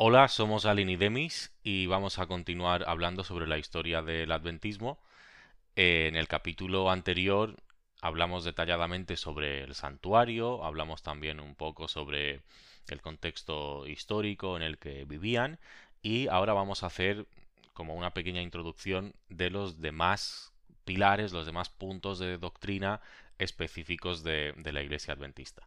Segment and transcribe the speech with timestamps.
[0.00, 5.00] Hola, somos Alin y Demis y vamos a continuar hablando sobre la historia del adventismo.
[5.74, 7.56] En el capítulo anterior
[8.00, 12.42] hablamos detalladamente sobre el santuario, hablamos también un poco sobre
[12.86, 15.58] el contexto histórico en el que vivían
[16.00, 17.26] y ahora vamos a hacer
[17.74, 20.52] como una pequeña introducción de los demás
[20.84, 23.00] pilares, los demás puntos de doctrina
[23.38, 25.66] específicos de, la Iglesia Adventista.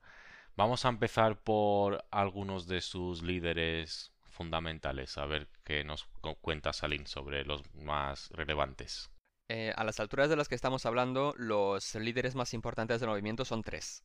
[0.56, 4.11] Vamos a empezar por algunos de sus líderes
[4.42, 6.08] fundamentales, a ver qué nos
[6.42, 9.12] cuenta Salín sobre los más relevantes.
[9.50, 13.46] Eh, a las alturas de las que estamos hablando, los líderes más importantes del movimiento
[13.46, 14.04] son tres.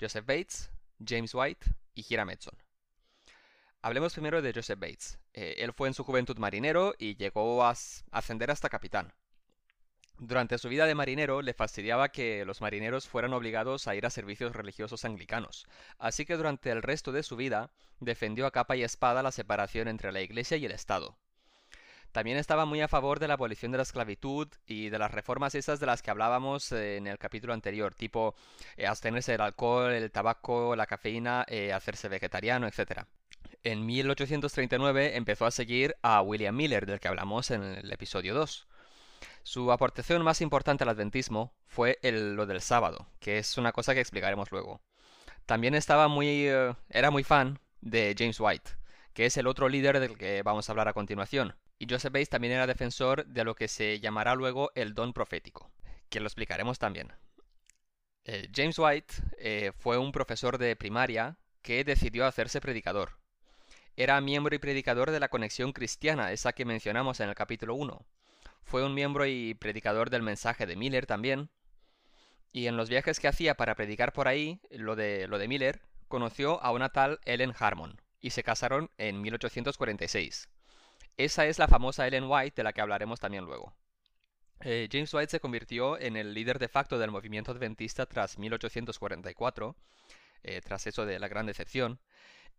[0.00, 0.70] Joseph Bates,
[1.04, 2.56] James White y Hiram Edson.
[3.80, 5.18] Hablemos primero de Joseph Bates.
[5.32, 7.74] Eh, él fue en su juventud marinero y llegó a
[8.12, 9.12] ascender hasta capitán.
[10.18, 14.10] Durante su vida de marinero le fastidiaba que los marineros fueran obligados a ir a
[14.10, 15.66] servicios religiosos anglicanos,
[15.98, 19.88] así que durante el resto de su vida defendió a capa y espada la separación
[19.88, 21.16] entre la Iglesia y el Estado.
[22.12, 25.54] También estaba muy a favor de la abolición de la esclavitud y de las reformas
[25.54, 28.34] esas de las que hablábamos en el capítulo anterior, tipo
[28.76, 33.06] eh, abstenerse del alcohol, el tabaco, la cafeína, eh, hacerse vegetariano, etc.
[33.64, 38.66] En 1839 empezó a seguir a William Miller, del que hablamos en el episodio 2.
[39.42, 44.00] Su aportación más importante al adventismo fue lo del sábado, que es una cosa que
[44.00, 44.80] explicaremos luego.
[45.46, 48.70] También estaba muy, eh, era muy fan de James White,
[49.12, 51.56] que es el otro líder del que vamos a hablar a continuación.
[51.78, 55.70] Y Joseph Bates también era defensor de lo que se llamará luego el don profético,
[56.08, 57.12] que lo explicaremos también.
[58.24, 63.18] Eh, James White eh, fue un profesor de primaria que decidió hacerse predicador.
[63.96, 68.06] Era miembro y predicador de la Conexión Cristiana, esa que mencionamos en el capítulo 1.
[68.62, 71.50] Fue un miembro y predicador del mensaje de Miller también.
[72.52, 75.80] Y en los viajes que hacía para predicar por ahí, lo de, lo de Miller,
[76.08, 80.48] conoció a una tal Ellen Harmon, y se casaron en 1846.
[81.16, 83.74] Esa es la famosa Ellen White de la que hablaremos también luego.
[84.60, 89.76] Eh, James White se convirtió en el líder de facto del movimiento adventista tras 1844,
[90.44, 92.00] eh, tras eso de la gran decepción,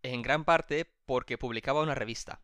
[0.02, 2.40] en gran parte porque publicaba una revista.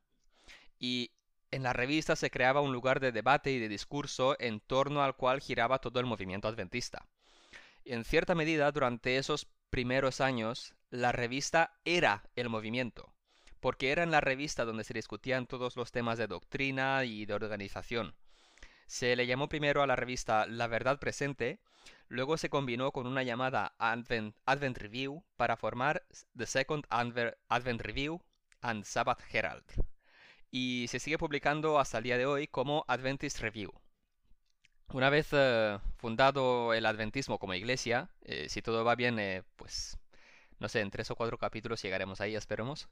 [0.79, 1.13] Y
[1.51, 5.17] en la revista se creaba un lugar de debate y de discurso en torno al
[5.17, 7.07] cual giraba todo el movimiento adventista.
[7.85, 13.13] En cierta medida, durante esos primeros años, la revista era el movimiento,
[13.59, 17.35] porque era en la revista donde se discutían todos los temas de doctrina y de
[17.35, 18.15] organización.
[18.87, 21.61] Se le llamó primero a la revista La Verdad Presente,
[22.09, 24.37] luego se combinó con una llamada Advent,
[24.79, 26.05] Review para formar
[26.37, 28.21] The Second Advent Review
[28.61, 29.65] and Sabbath Herald
[30.51, 33.73] y se sigue publicando hasta el día de hoy como Adventist Review.
[34.93, 39.99] Una vez eh, fundado el adventismo como iglesia, eh, si todo va bien, eh, pues
[40.59, 42.89] no sé, en tres o cuatro capítulos llegaremos ahí, esperemos.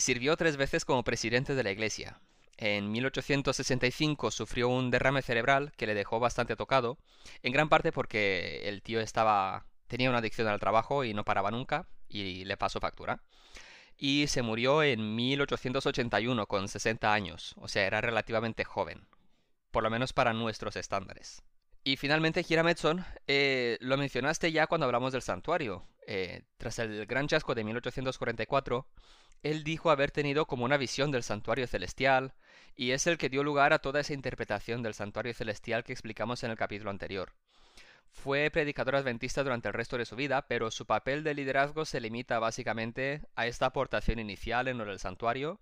[0.00, 2.20] sirvió tres veces como presidente de la iglesia.
[2.56, 6.98] En 1865 sufrió un derrame cerebral que le dejó bastante tocado,
[7.42, 11.50] en gran parte porque el tío estaba tenía una adicción al trabajo y no paraba
[11.50, 13.22] nunca y le pasó factura
[13.98, 19.08] y se murió en 1881 con 60 años, o sea, era relativamente joven,
[19.72, 21.42] por lo menos para nuestros estándares.
[21.82, 25.86] Y finalmente Hiram Edson, eh, lo mencionaste ya cuando hablamos del santuario.
[26.06, 28.86] Eh, tras el gran chasco de 1844,
[29.42, 32.34] él dijo haber tenido como una visión del santuario celestial,
[32.76, 36.44] y es el que dio lugar a toda esa interpretación del santuario celestial que explicamos
[36.44, 37.32] en el capítulo anterior.
[38.10, 42.00] Fue predicador adventista durante el resto de su vida, pero su papel de liderazgo se
[42.00, 45.60] limita básicamente a esta aportación inicial en lo del santuario,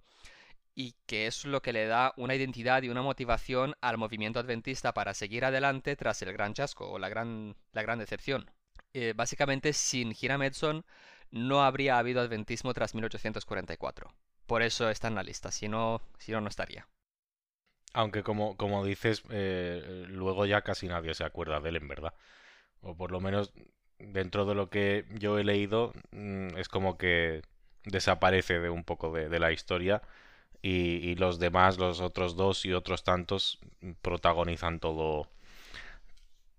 [0.74, 4.92] y que es lo que le da una identidad y una motivación al movimiento adventista
[4.92, 8.50] para seguir adelante tras el gran chasco o la gran, la gran decepción.
[8.92, 10.84] Eh, básicamente, sin Hiram Edson
[11.30, 14.12] no habría habido adventismo tras 1844.
[14.46, 16.86] Por eso está en la lista, si no, si no, no estaría.
[17.96, 22.14] Aunque como, como dices, eh, luego ya casi nadie se acuerda de él, en verdad
[22.86, 23.52] o por lo menos
[23.98, 27.42] dentro de lo que yo he leído, mm, es como que
[27.84, 30.03] desaparece de un poco de, la historia
[30.62, 33.60] y, los demás, los otros dos y otros tantos,
[34.03, 35.28] protagonizan todo,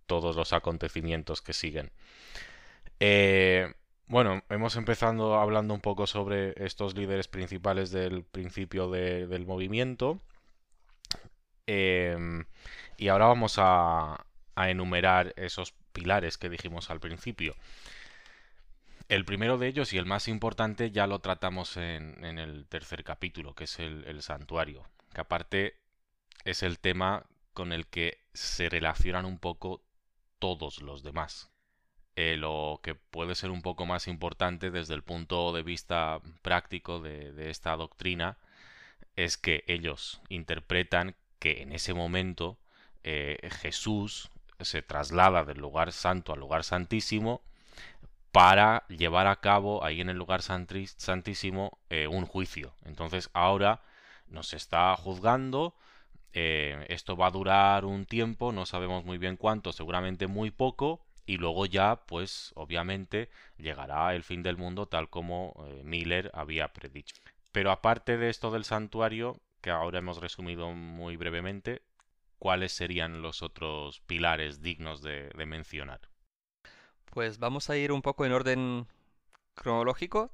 [0.05, 1.91] todos los acontecimientos que siguen.
[2.99, 3.73] Eh,
[4.07, 10.21] bueno, hemos empezado hablando un poco sobre estos líderes principales del principio del movimiento.
[11.67, 12.45] Em,
[12.97, 14.23] y ahora vamos a,
[14.55, 17.55] enumerar esos pilares que dijimos al principio.
[19.07, 23.53] El primero de ellos y el más importante ya lo tratamos en, el tercer capítulo,
[23.53, 24.83] que es el, santuario,
[25.13, 25.75] que aparte
[26.43, 29.83] es el tema con el que se relacionan un poco
[30.39, 31.51] todos los demás.
[32.15, 36.99] Eh, lo que puede ser un poco más importante desde el punto de vista práctico
[36.99, 38.37] de, esta doctrina
[39.15, 42.57] es que ellos interpretan que en ese momento
[43.03, 44.29] eh, Jesús
[44.59, 47.41] se traslada del lugar santo al lugar santísimo
[48.31, 52.73] para llevar a cabo ahí en el lugar santísimo eh, un juicio.
[52.85, 53.81] Entonces ahora
[54.27, 55.75] nos está juzgando,
[56.33, 61.01] eh, esto va a durar un tiempo, no sabemos muy bien cuánto, seguramente muy poco,
[61.25, 65.53] y luego ya, pues obviamente, llegará el fin del mundo tal como
[65.83, 67.15] Miller había predicho.
[67.51, 71.81] Pero aparte de esto del santuario, que ahora hemos resumido muy brevemente,
[72.39, 75.99] ¿cuáles serían los otros pilares dignos de mencionar?
[77.11, 78.87] Pues vamos a ir un poco en orden
[79.55, 80.31] cronológico.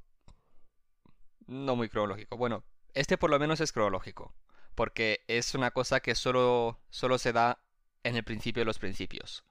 [1.47, 2.37] No muy cronológico.
[2.37, 2.63] Bueno,
[2.93, 4.35] este por lo menos es cronológico.
[4.75, 7.57] Porque es una cosa que solo, solo se da
[8.03, 9.45] en el principio de los principios.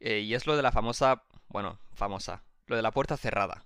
[0.00, 3.62] Eh, y es lo de la famosa, bueno, famosa, lo de la puerta cerrada.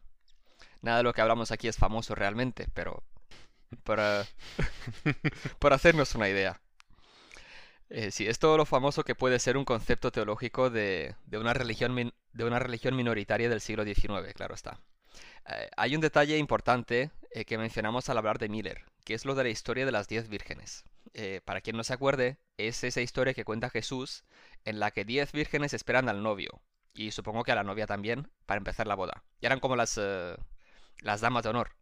[0.82, 3.02] Nada de lo que hablamos aquí es famoso realmente, pero
[3.84, 4.26] para,
[5.58, 6.60] para hacernos una idea.
[7.94, 12.14] Eh, sí, es todo lo famoso que puede ser un concepto teológico de, una, religión
[12.32, 14.80] de una religión minoritaria del siglo XIX, claro está.
[15.46, 19.34] Eh, hay un detalle importante eh, que mencionamos al hablar de Miller, que es lo
[19.34, 20.84] de la historia de las diez vírgenes.
[21.44, 24.24] para quien no se acuerde, es esa historia que cuenta Jesús
[24.64, 26.62] en la que diez vírgenes esperan al novio,
[26.94, 29.22] y supongo que a la novia también, para empezar la boda.
[29.40, 30.00] Y eran como las,
[31.02, 31.72] las damas de honor.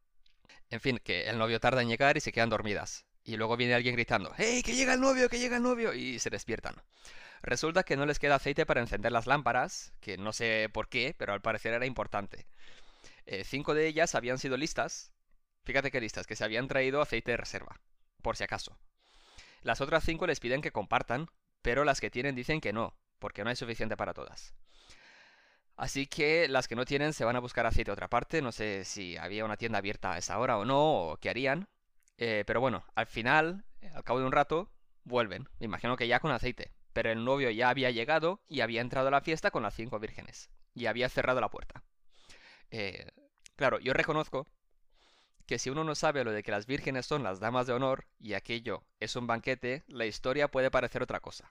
[0.70, 3.04] En fin, que el novio tarda en llegar y se quedan dormidas.
[3.24, 5.92] Y luego viene alguien gritando, ¡Hey, que llega el novio, que llega el novio!
[5.92, 6.76] Y se despiertan.
[7.42, 11.14] Resulta que no les queda aceite para encender las lámparas, que no sé por qué,
[11.16, 12.46] pero al parecer era importante.
[13.26, 15.12] Eh, cinco de ellas habían sido listas,
[15.64, 17.80] fíjate qué listas, que se habían traído aceite de reserva,
[18.22, 18.78] por si acaso.
[19.62, 21.28] Las otras cinco les piden que compartan,
[21.62, 24.54] pero las que tienen dicen que no, porque no hay suficiente para todas.
[25.80, 28.52] Así que las que no tienen se van a buscar aceite a otra parte, no
[28.52, 31.68] sé si había una tienda abierta a esa hora o no, o qué harían,
[32.18, 34.70] eh, pero bueno, al final, al cabo de un rato,
[35.04, 35.48] vuelven.
[35.58, 36.74] Me imagino que ya con aceite.
[36.92, 39.98] Pero el novio ya había llegado y había entrado a la fiesta con las cinco
[39.98, 40.50] vírgenes.
[40.74, 41.82] Y había cerrado la puerta.
[42.70, 43.06] Eh,
[43.56, 44.46] claro, yo reconozco
[45.46, 48.04] que si uno no sabe lo de que las vírgenes son las damas de honor
[48.18, 51.50] y aquello es un banquete, la historia puede parecer otra cosa.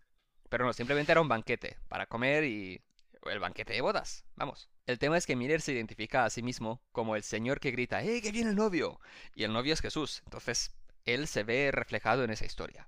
[0.49, 2.79] Pero no, simplemente era un banquete para comer y
[3.25, 4.69] el banquete de bodas, vamos.
[4.85, 8.03] El tema es que Miller se identifica a sí mismo como el señor que grita,
[8.03, 8.99] ¡Eh, que viene el novio!
[9.35, 10.73] Y el novio es Jesús, entonces
[11.05, 12.87] él se ve reflejado en esa historia.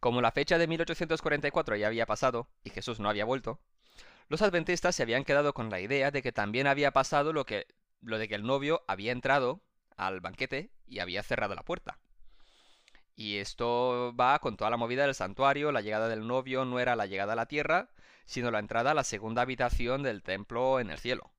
[0.00, 3.60] Como la fecha de 1844 ya había pasado y Jesús no había vuelto,
[4.28, 7.66] los adventistas se habían quedado con la idea de que también había pasado lo, que,
[8.00, 9.62] lo de que el novio había entrado
[9.96, 12.00] al banquete y había cerrado la puerta.
[13.14, 16.96] Y esto va con toda la movida del santuario, la llegada del novio no era
[16.96, 17.90] la llegada a la tierra,
[18.24, 21.32] sino la entrada a la segunda habitación del templo en el cielo.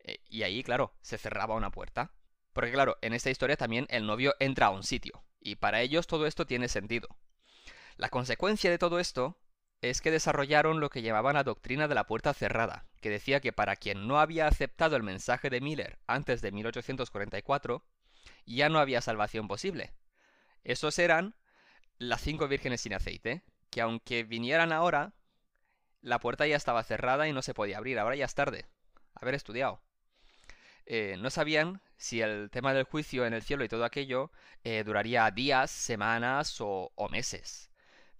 [0.00, 2.12] Eh, y ahí, claro, se cerraba una puerta.
[2.52, 6.06] Porque claro, en esta historia también el novio entra a un sitio, y para ellos
[6.06, 7.08] todo esto tiene sentido.
[7.96, 9.38] La consecuencia de todo esto
[9.82, 13.52] es que desarrollaron lo que llamaban la doctrina de la puerta cerrada, que decía que
[13.52, 17.84] para quien no había aceptado el mensaje de Miller antes de 1844,
[18.46, 19.92] ya no había salvación posible.
[20.64, 21.34] Esos eran
[21.98, 25.12] las cinco vírgenes sin aceite, que aunque vinieran ahora,
[26.02, 27.98] la puerta ya estaba cerrada y no se podía abrir.
[27.98, 28.66] Ahora ya es tarde.
[29.14, 29.82] Haber estudiado.
[30.86, 34.32] Eh, no sabían si el tema del juicio en el cielo y todo aquello
[34.64, 37.70] eh, duraría días, semanas o, meses.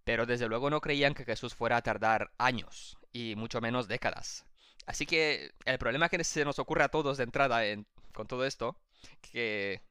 [0.05, 4.45] Pero desde luego no creían que Jesús fuera a tardar años y mucho menos décadas.
[4.87, 7.63] Así que el problema que se nos ocurre a todos de entrada
[8.13, 8.77] con todo esto,
[9.21, 9.83] que,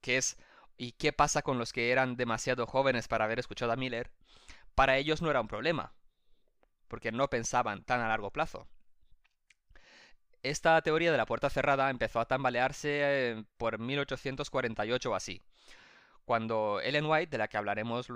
[0.00, 0.36] que es
[0.80, 4.10] ¿y qué pasa con los que eran demasiado jóvenes para haber escuchado a Miller?
[4.74, 5.92] Para ellos no era un problema,
[6.88, 8.66] porque no pensaban tan a largo plazo.
[10.42, 15.42] Esta teoría de la puerta cerrada empezó a tambalearse eh, por 1848 o así,
[16.24, 18.08] cuando Ellen White, de la que hablaremos,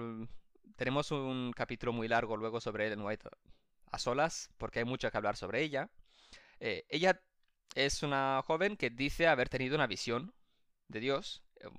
[0.76, 3.28] tenemos un capítulo muy largo luego sobre Ellen White
[3.92, 5.90] a solas, porque hay mucho que hablar sobre ella.
[6.61, 7.21] Eh, ella
[7.75, 10.33] es una joven que dice haber tenido una visión
[10.88, 11.71] de Dios, em,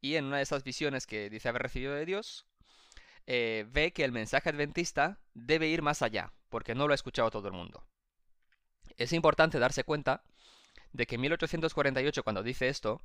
[0.00, 2.46] y en una de esas visiones que dice haber recibido de Dios,
[3.26, 7.30] eh, ve que el mensaje adventista debe ir más allá, porque no lo ha escuchado
[7.30, 7.84] todo el mundo.
[8.96, 10.22] Es importante darse cuenta
[10.92, 13.02] de que en 1848, cuando dice esto,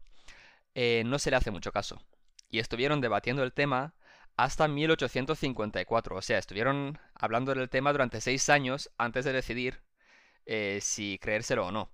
[0.75, 2.01] eh, no se le hace mucho caso.
[2.49, 3.93] Y estuvieron debatiendo el tema
[4.35, 9.81] hasta 1854, o sea, estuvieron hablando del tema durante seis años antes de decidir
[10.45, 11.91] eh, si creérselo o no.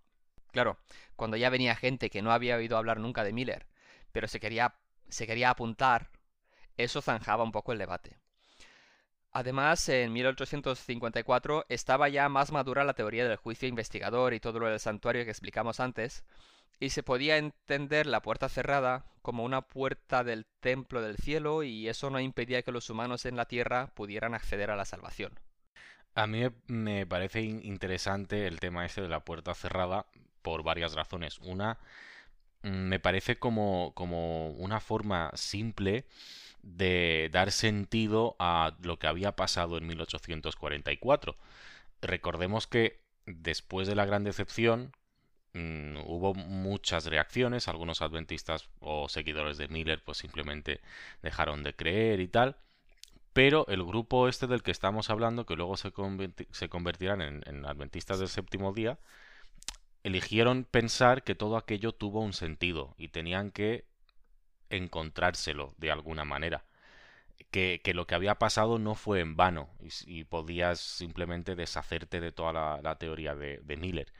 [0.52, 0.80] Claro,
[1.16, 3.68] cuando ya venía gente que no había oído hablar nunca de Miller,
[4.12, 4.76] pero se quería,
[5.10, 6.10] se quería apuntar
[6.80, 8.18] eso zanjaba un poco el debate.
[9.32, 14.68] Además, en 1854 estaba ya más madura la teoría del juicio investigador y todo lo
[14.68, 16.24] del santuario que explicamos antes,
[16.80, 21.90] y se podía entender la puerta cerrada como una puerta del templo del cielo y
[21.90, 25.38] eso no impedía que los humanos en la tierra pudieran acceder a la salvación.
[26.16, 30.06] A mí me parece interesante el tema este de la puerta cerrada
[30.42, 31.40] por varias razones.
[31.40, 31.78] Una,
[32.62, 36.06] me parece como, como una forma simple
[36.62, 41.38] de dar sentido a lo que había pasado en 1844.
[42.02, 44.94] Recordemos que después de la gran decepción
[45.54, 50.82] mm, hubo muchas reacciones, algunos adventistas o seguidores de Miller pues simplemente
[51.22, 52.58] dejaron de creer y tal,
[53.34, 55.92] pero el grupo este del que estamos hablando, que luego se,
[56.52, 59.00] se convertirán en adventistas del séptimo día,
[60.04, 63.86] eligieron pensar que todo aquello tuvo un sentido y tenían que
[64.70, 66.66] encontrárselo de alguna manera.
[67.52, 69.70] Que, que, lo que había pasado no fue en vano
[70.06, 74.12] y, podías simplemente deshacerte de toda la, teoría de, Miller.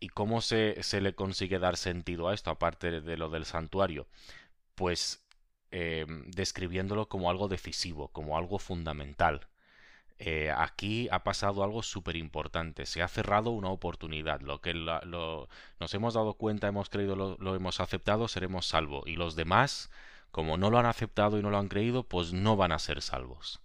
[0.00, 4.08] ¿Y cómo se, se, le consigue dar sentido a esto, aparte de lo del santuario?
[4.74, 5.24] Pues
[5.70, 9.48] eh, describiéndolo como algo decisivo, como algo fundamental,
[10.18, 12.86] eh, aquí ha pasado algo súper importante.
[12.86, 14.40] Se ha cerrado una oportunidad.
[14.40, 19.04] Lo que nos hemos dado cuenta, hemos creído, lo, hemos aceptado, seremos salvos.
[19.06, 19.90] Y los demás,
[20.30, 23.02] como no lo han aceptado y no lo han creído, pues no van a ser
[23.02, 23.60] salvos.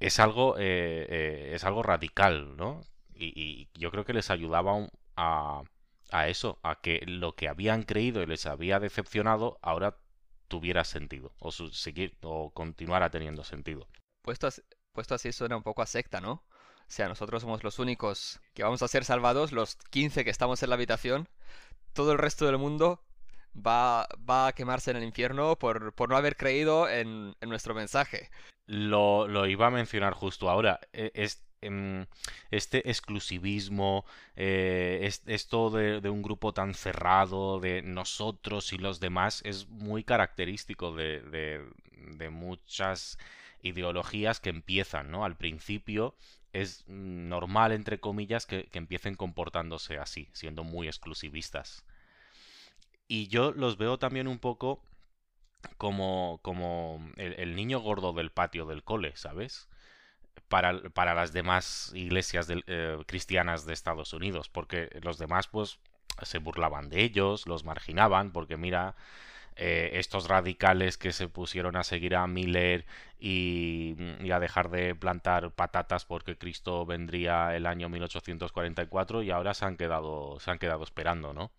[0.00, 2.82] Es algo, eh, eh, es algo radical, ¿no?
[3.14, 5.64] Y, yo creo que les ayudaba a,
[6.28, 9.98] eso, a que lo que habían creído y les había decepcionado ahora
[10.46, 13.88] tuviera sentido, o seguir, o continuara teniendo sentido.
[14.22, 14.48] Puesto
[14.98, 16.32] puesto así suena un poco a secta, ¿no?
[16.32, 16.42] O
[16.88, 20.70] sea, nosotros somos los únicos que vamos a ser salvados, los 15 que estamos en
[20.70, 21.28] la habitación.
[21.92, 23.00] Todo el resto del mundo
[23.54, 28.28] va, va a quemarse en el infierno por, por no haber creído en, nuestro mensaje.
[28.66, 30.80] Lo, lo, iba a mencionar justo ahora.
[30.92, 32.04] E, es, em,
[32.50, 39.42] este exclusivismo, eh, esto de, de, un grupo tan cerrado, de nosotros y los demás,
[39.44, 41.20] es muy característico de,
[42.16, 43.16] de muchas
[43.62, 45.24] ideologías que empiezan, ¿no?
[45.24, 46.16] Al principio
[46.52, 51.84] es normal, entre comillas, que, empiecen comportándose así, siendo muy exclusivistas.
[53.06, 54.82] Y yo los veo también un poco
[55.76, 59.68] como, como el, niño gordo del patio del cole, ¿sabes?
[60.48, 65.78] Para, para las demás iglesias eh, cristianas de Estados Unidos, porque los demás pues
[66.22, 68.96] se burlaban de ellos, los marginaban, porque mira,
[69.60, 72.86] eh, estos radicales que se pusieron a seguir a Miller
[73.18, 73.96] y,
[74.32, 79.76] a dejar de plantar patatas porque Cristo vendría el año 1844 y ahora se han
[79.76, 81.50] quedado, se han quedado esperando, ¿no?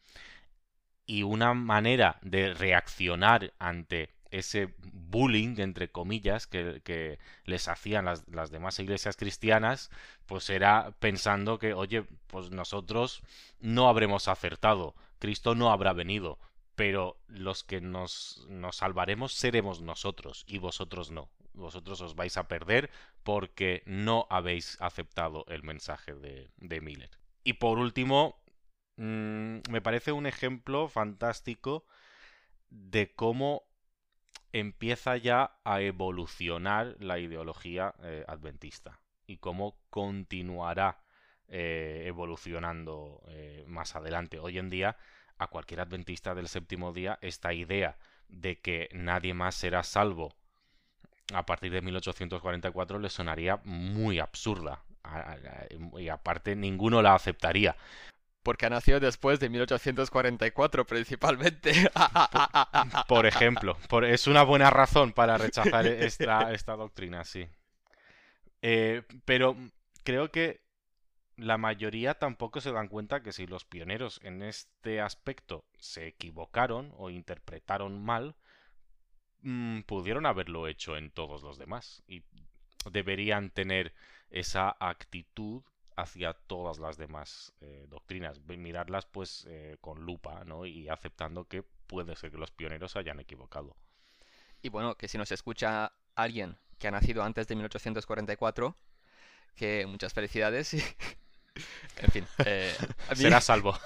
[1.05, 8.49] Y una manera de reaccionar ante ese bullying, entre comillas, que, les hacían las, las,
[8.51, 9.89] demás iglesias cristianas,
[10.25, 13.23] pues era pensando que, oye, pues nosotros
[13.59, 16.39] no habremos acertado, Cristo no habrá venido,
[16.79, 21.29] pero los que nos, nos salvaremos seremos nosotros y vosotros no.
[21.51, 22.89] Vosotros os vais a perder
[23.23, 27.09] porque no habéis aceptado el mensaje de, de Miller.
[27.43, 28.41] Y por último,
[28.95, 31.83] mm, me parece un ejemplo fantástico
[32.69, 33.63] de cómo
[34.53, 41.03] empieza ya a evolucionar la ideología eh, adventista y cómo continuará
[41.49, 44.39] eh, evolucionando eh, más adelante.
[44.39, 44.95] Hoy en día
[45.39, 50.35] a cualquier adventista del séptimo día esta idea de que nadie más será salvo
[51.33, 54.83] a partir de 1844 le sonaría muy absurda.
[55.97, 57.75] Y aparte ninguno la aceptaría.
[58.43, 61.71] Porque ha nacido después de 1844 principalmente.
[63.07, 67.47] Por ejemplo, es una buena razón para rechazar esta, esta doctrina, sí.
[68.61, 69.55] Eh, pero
[70.03, 70.61] creo que
[71.39, 76.93] la mayoría tampoco se dan cuenta que si los pioneros en este aspecto se equivocaron
[76.97, 78.35] o interpretaron mal,
[79.41, 82.23] mm, pudieron haberlo hecho en todos los demás y
[82.91, 83.93] deberían tener
[84.29, 85.63] esa actitud
[85.95, 90.65] hacia todas las demás eh, doctrinas, mirarlas pues eh, con lupa ¿no?
[90.65, 93.75] y aceptando que puede ser que los pioneros hayan equivocado.
[94.61, 98.75] Y bueno, que si nos escucha alguien que ha nacido antes de 1844,
[99.55, 100.81] que muchas felicidades y
[101.97, 102.27] En fin.
[102.45, 102.75] Eh,
[103.15, 103.77] Será salvo.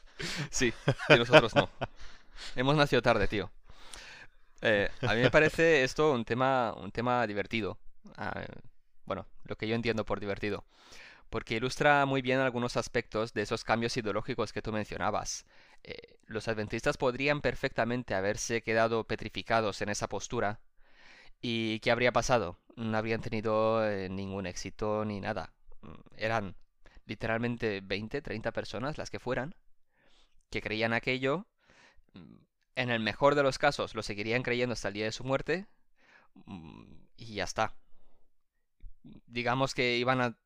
[0.50, 0.72] sí,
[1.08, 1.68] y nosotros no.
[2.56, 3.50] Hemos nacido tarde, tío.
[4.60, 7.78] Eh, a mí me parece esto un tema, un tema divertido.
[8.16, 8.44] Ah,
[9.06, 10.64] bueno, lo que yo entiendo por divertido.
[11.30, 15.46] Porque ilustra muy bien algunos aspectos de esos cambios ideológicos que tú mencionabas.
[15.82, 20.60] Eh, los adventistas podrían perfectamente haberse quedado petrificados en esa postura.
[21.40, 22.58] ¿Y qué habría pasado?
[22.76, 25.52] No habrían tenido ningún éxito ni nada.
[26.16, 26.54] Eran
[27.06, 29.54] literalmente 20, 30 personas, las que fueran,
[30.50, 31.46] que creían aquello,
[32.14, 32.36] mm,
[32.76, 35.66] en el mejor de los casos lo seguirían creyendo hasta el día de su muerte
[36.46, 36.84] mm,
[37.16, 37.74] y ya está.
[39.26, 40.36] Digamos que iban a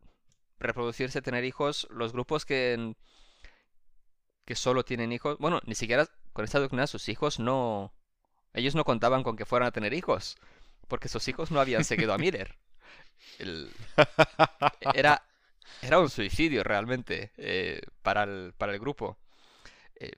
[0.58, 2.94] reproducirse, tener hijos, los grupos que,
[4.44, 7.92] que solo tienen hijos, bueno, ni siquiera con esta doctrina sus hijos no,
[8.54, 10.36] ellos no contaban con que fueran a tener hijos,
[10.88, 12.56] porque sus hijos no habían seguido a Miller.
[14.94, 15.22] Era,
[15.82, 19.18] era un suicidio realmente eh, para, el, para el grupo.
[19.96, 20.12] Eh,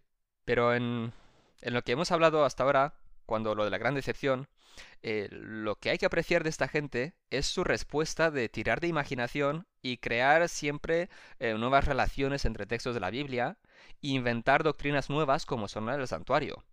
[0.45, 1.13] pero en,
[1.61, 2.95] en lo que hemos hablado hasta ahora,
[3.27, 4.49] cuando lo de la gran decepción,
[5.03, 8.89] eh, lo que hay que apreciar de esta gente es su respuesta de tirar de
[8.89, 13.59] imaginación y crear siempre eh, nuevas relaciones entre textos de la Biblia
[14.03, 16.65] e inventar doctrinas nuevas como son las del santuario.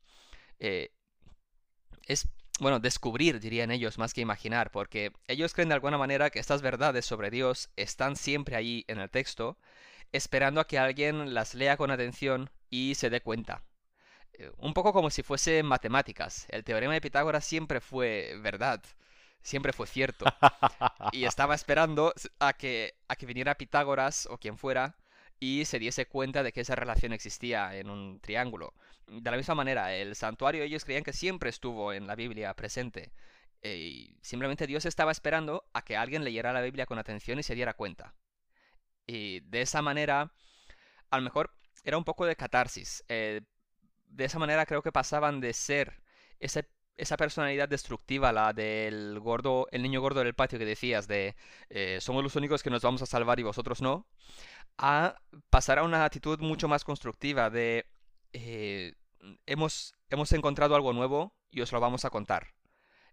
[0.60, 0.92] Eh,
[2.08, 2.28] es,
[2.60, 6.62] bueno, descubrir, dirían ellos, más que imaginar, porque ellos creen de alguna manera que estas
[6.62, 9.58] verdades sobre Dios están siempre ahí en el texto,
[10.12, 13.64] esperando a que alguien las lea con atención y se dé cuenta.
[14.34, 16.46] Eh, un poco como si fuese matemáticas.
[16.50, 18.82] El teorema de Pitágoras siempre fue verdad,
[19.42, 20.26] siempre fue cierto.
[21.12, 24.96] y estaba esperando a que, a que viniera Pitágoras o quien fuera
[25.40, 28.74] y se diese cuenta de que esa relación existía en un triángulo.
[29.08, 33.12] De la misma manera, el santuario ellos creían que siempre estuvo en la Biblia presente.
[33.62, 37.44] Eh, y simplemente Dios estaba esperando a que alguien leyera la Biblia con atención y
[37.44, 38.16] se diera cuenta.
[39.08, 40.32] Y de esa manera,
[41.10, 41.52] a lo mejor
[41.84, 43.04] era un poco de catarsis.
[43.08, 43.42] Eh,
[44.08, 46.02] de esa manera creo que pasaban de ser
[46.40, 51.36] esa personalidad destructiva, la del gordo, el niño gordo del patio que decías, de
[51.70, 54.08] eh, somos los únicos que nos vamos a salvar y vosotros no,
[54.78, 55.16] a
[55.50, 57.86] pasar a una actitud mucho más constructiva de
[58.36, 58.94] eh,
[59.46, 62.54] hemos, hemos encontrado algo nuevo y os lo vamos a contar.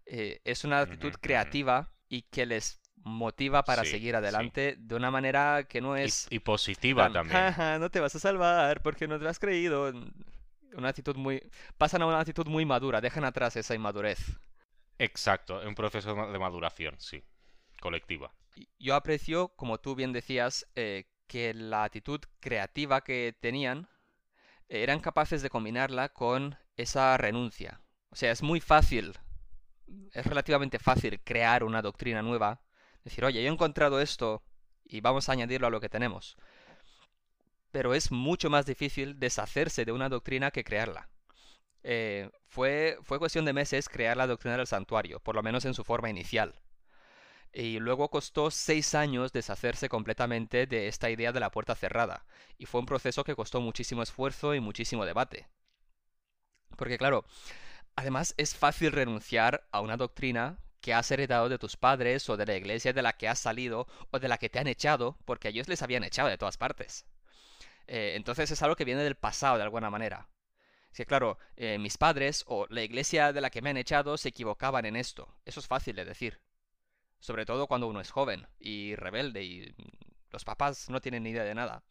[0.05, 5.65] Eh, es una actitud creativa y que les motiva para seguir adelante de una manera
[5.67, 6.27] que no es...
[6.29, 7.55] Y, positiva también.
[7.79, 9.91] no te vas a salvar porque no te lo has creído
[10.73, 11.41] una actitud muy...
[11.77, 14.19] pasan a una actitud muy madura, dejan atrás esa inmadurez.
[14.99, 17.23] Exacto, un proceso de maduración, sí,
[17.79, 18.33] colectiva.
[18.79, 23.87] Yo aprecio, como tú bien decías, eh, que la actitud creativa que tenían
[24.81, 27.81] eran capaces de combinarla con esa renuncia.
[28.09, 29.13] O sea, es muy fácil,
[30.13, 32.61] es relativamente fácil crear una doctrina nueva,
[33.03, 34.43] decir, oye, yo he encontrado esto
[34.85, 36.37] y vamos a añadirlo a lo que tenemos
[37.73, 41.09] pero es mucho más difícil deshacerse de una doctrina que crearla.
[41.81, 45.73] Eh, fue, fue cuestión de meses crear la doctrina del santuario, por lo menos en
[45.73, 46.53] su forma inicial.
[47.53, 52.25] Y luego costó seis años deshacerse completamente de esta idea de la puerta cerrada.
[52.57, 55.47] Y fue un proceso que costó muchísimo esfuerzo y muchísimo debate.
[56.75, 57.25] Porque claro,
[57.95, 62.45] además es fácil renunciar a una doctrina que has heredado de tus padres o de
[62.45, 65.47] la iglesia de la que has salido o de la que te han echado, porque
[65.47, 67.05] a ellos les habían echado de todas partes.
[67.87, 70.27] Eh, entonces es algo que viene del pasado de alguna manera.
[70.91, 74.29] Sí, claro, eh, mis padres o la iglesia de la que me han echado se
[74.29, 75.35] equivocaban en esto.
[75.45, 76.39] Eso es fácil de decir.
[77.23, 79.73] Sobre todo cuando uno es joven y rebelde y
[80.29, 81.81] los papás no tienen ni idea de nada.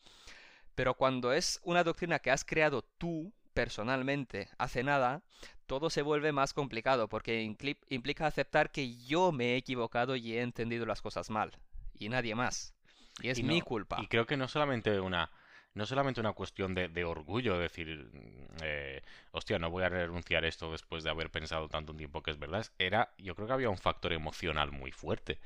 [0.75, 5.23] Pero cuando es una doctrina que has creado tú personalmente hace nada,
[5.65, 7.41] todo se vuelve más complicado porque
[7.89, 11.59] implica aceptar que yo me he equivocado y he entendido las cosas mal.
[11.95, 12.75] Y nadie más.
[13.23, 14.03] Y es mi culpa.
[14.03, 15.31] Y creo que no solamente una
[15.75, 18.11] no solamente una cuestión de, orgullo, decir,
[18.63, 22.31] eh, hostia, no voy a renunciar a esto después de haber pensado tanto tiempo que
[22.31, 25.39] es verdad, era, yo creo que había un factor emocional muy fuerte.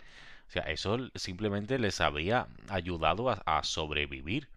[0.49, 4.49] O sea, eso simplemente les había ayudado a, sobrevivir.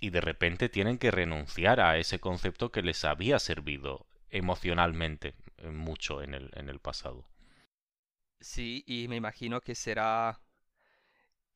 [0.00, 5.68] Y de repente tienen que renunciar a ese concepto que les había servido emocionalmente eh,
[5.68, 7.24] mucho en el, en el pasado.
[8.40, 10.40] Sí, y me imagino que será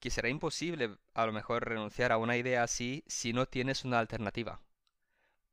[0.01, 3.99] que será imposible a lo mejor renunciar a una idea así si no tienes una
[3.99, 4.61] alternativa.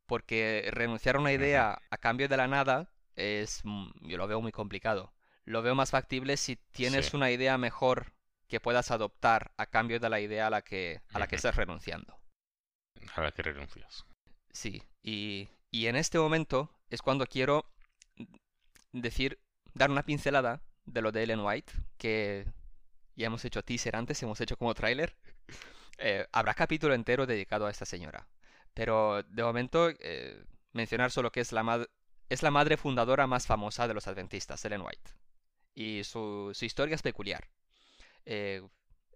[0.06, 4.42] Porque renunciar a una idea a cambio de la nada es, mm, yo lo veo
[4.42, 5.14] muy complicado.
[5.46, 8.14] Lo veo más factible si tienes una idea mejor
[8.48, 11.56] que puedas adoptar a cambio de la idea a la que, a la que estás
[11.56, 12.20] renunciando.
[13.16, 14.06] A la que renuncias.
[14.52, 17.66] Sí, y, y en este momento es cuando quiero
[18.92, 19.40] decir,
[19.74, 22.46] dar una pincelada de lo de Ellen White, que
[23.22, 25.16] ya hemos hecho teaser antes, hemos hecho como tráiler.
[26.04, 28.28] Eh, habrá capítulo entero dedicado a esta señora.
[28.74, 31.88] Pero de momento, eh, mencionar solo que es la,
[32.28, 35.12] es la madre fundadora más famosa de los adventistas, Ellen White.
[35.76, 37.48] Y su, historia es peculiar.
[38.26, 38.64] Eh,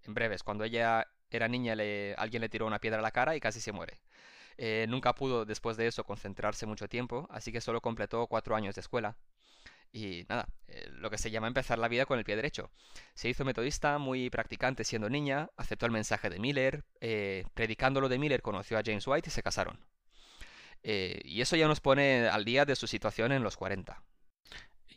[0.03, 1.73] en breves, cuando ella era niña,
[2.17, 3.99] alguien le tiró una piedra a la cara y casi se muere.
[4.87, 8.81] nunca pudo después de eso concentrarse mucho tiempo, así que solo completó cuatro años de
[8.81, 9.17] escuela.
[9.91, 12.69] Y nada, eh, lo que se llama empezar la vida con el pie derecho.
[13.13, 18.09] Se hizo metodista, muy practicante siendo niña, aceptó el mensaje de Miller, eh, predicando lo
[18.09, 19.79] de Miller conoció a James White y se casaron.
[20.83, 24.03] Eh, y eso ya nos pone al día de su situación en los 40.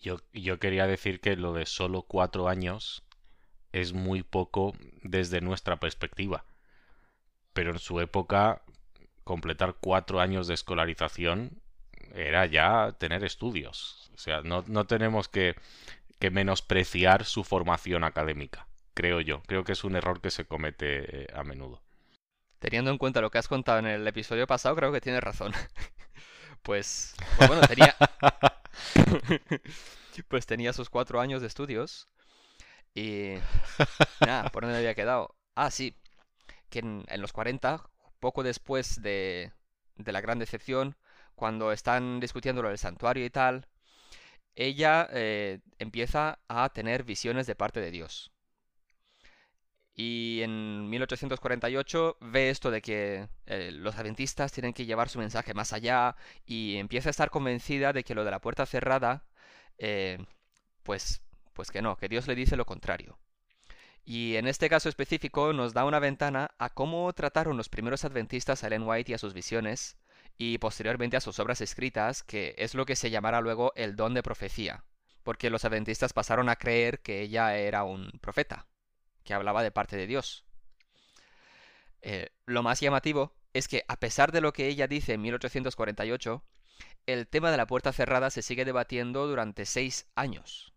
[0.01, 3.05] Yo, yo quería decir que lo de solo cuatro años
[3.73, 6.45] es muy poco desde nuestra perspectiva.
[7.53, 8.63] Pero en su época,
[9.25, 11.61] completar cuatro años de escolarización
[12.15, 14.08] era ya tener estudios.
[14.19, 15.55] O sea, no, no tenemos que,
[16.19, 19.43] que menospreciar su formación académica, creo yo.
[19.47, 21.81] Creo que es un error que se comete eh, a menudo.
[22.59, 25.53] Teniendo en cuenta lo que has contado en el episodio pasado, creo que tienes razón.
[26.63, 27.95] pues, pues bueno, tenía...
[30.29, 32.09] pues tenía sus cuatro años de estudios.
[32.97, 33.35] Y...
[34.27, 35.37] Nada, ¿por dónde había quedado?
[35.55, 35.97] Ah, sí.
[36.71, 39.53] Que en, en los 40, poco después de,
[39.95, 40.97] de la gran decepción,
[41.37, 43.69] cuando están discutiendo lo del santuario y tal,
[44.59, 48.33] ella eh, empieza a tener visiones de parte de Dios.
[49.95, 55.55] Y en 1848 ve esto de que eh, los adventistas tienen que llevar su mensaje
[55.55, 59.25] más allá y empieza a estar convencida de que lo de la puerta cerrada,
[59.79, 60.19] eh,
[60.83, 63.19] pues, pues que no, que Dios le dice lo contrario.
[64.05, 68.65] Y en este caso específico nos da una ventana a cómo trataron los primeros adventistas
[68.65, 69.99] a Ellen White y a sus visiones,
[70.39, 74.15] y posteriormente a sus obras escritas, que es lo que se llamará luego el don
[74.15, 74.85] de profecía,
[75.25, 78.67] porque los adventistas pasaron a creer que ella era un profeta,
[79.25, 80.45] que hablaba de parte de Dios.
[82.03, 86.45] Eh, lo más llamativo es que a pesar de lo que ella dice en 1848,
[87.07, 90.73] el tema de la puerta cerrada se sigue debatiendo durante seis años.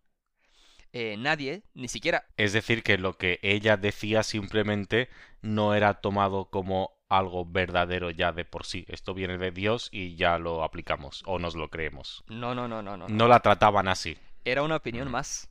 [0.92, 2.26] Eh, nadie, ni siquiera...
[2.36, 5.08] Es decir, que lo que ella decía simplemente
[5.40, 8.84] no era tomado como algo verdadero ya de por sí.
[8.88, 12.24] Esto viene de Dios y ya lo aplicamos o nos lo creemos.
[12.28, 12.96] No, no, no, no.
[12.96, 14.16] No, no la trataban así.
[14.44, 15.48] Era una opinión más.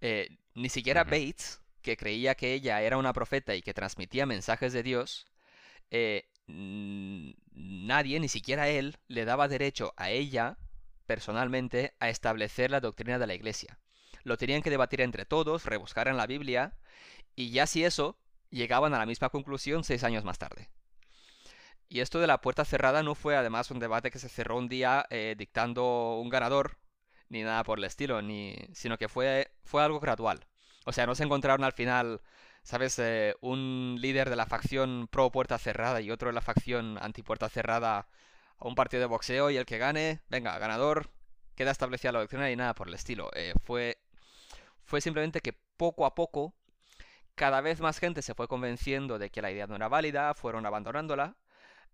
[0.00, 4.72] Eh, ni siquiera Bates, que creía que ella era una profeta y que transmitía mensajes
[4.72, 5.26] de Dios,
[5.90, 10.58] eh, nadie, ni siquiera él, le daba derecho a ella,
[11.06, 13.78] personalmente, a establecer la doctrina de la Iglesia.
[14.22, 16.74] Lo tenían que debatir entre todos, rebuscar en la Biblia,
[17.36, 18.18] y ya si eso,
[18.50, 20.70] llegaban a la misma conclusión seis años más tarde.
[21.88, 24.68] Y esto de la puerta cerrada no fue además un debate que se cerró un
[24.68, 26.78] día eh, dictando un ganador,
[27.28, 30.46] ni nada por el estilo, ni, sino que fue, fue algo gradual.
[30.86, 32.20] O sea, no se encontraron al final,
[32.62, 32.98] ¿sabes?
[32.98, 37.22] Eh, un líder de la facción pro puerta cerrada y otro de la facción anti
[37.22, 38.08] puerta cerrada
[38.58, 41.10] a un partido de boxeo y el que gane, venga, ganador,
[41.54, 43.30] queda establecida la doctrina y nada por el estilo.
[43.34, 43.98] Eh, fue,
[44.84, 46.54] fue simplemente que poco a poco
[47.34, 50.66] cada vez más gente se fue convenciendo de que la idea no era válida, fueron
[50.66, 51.36] abandonándola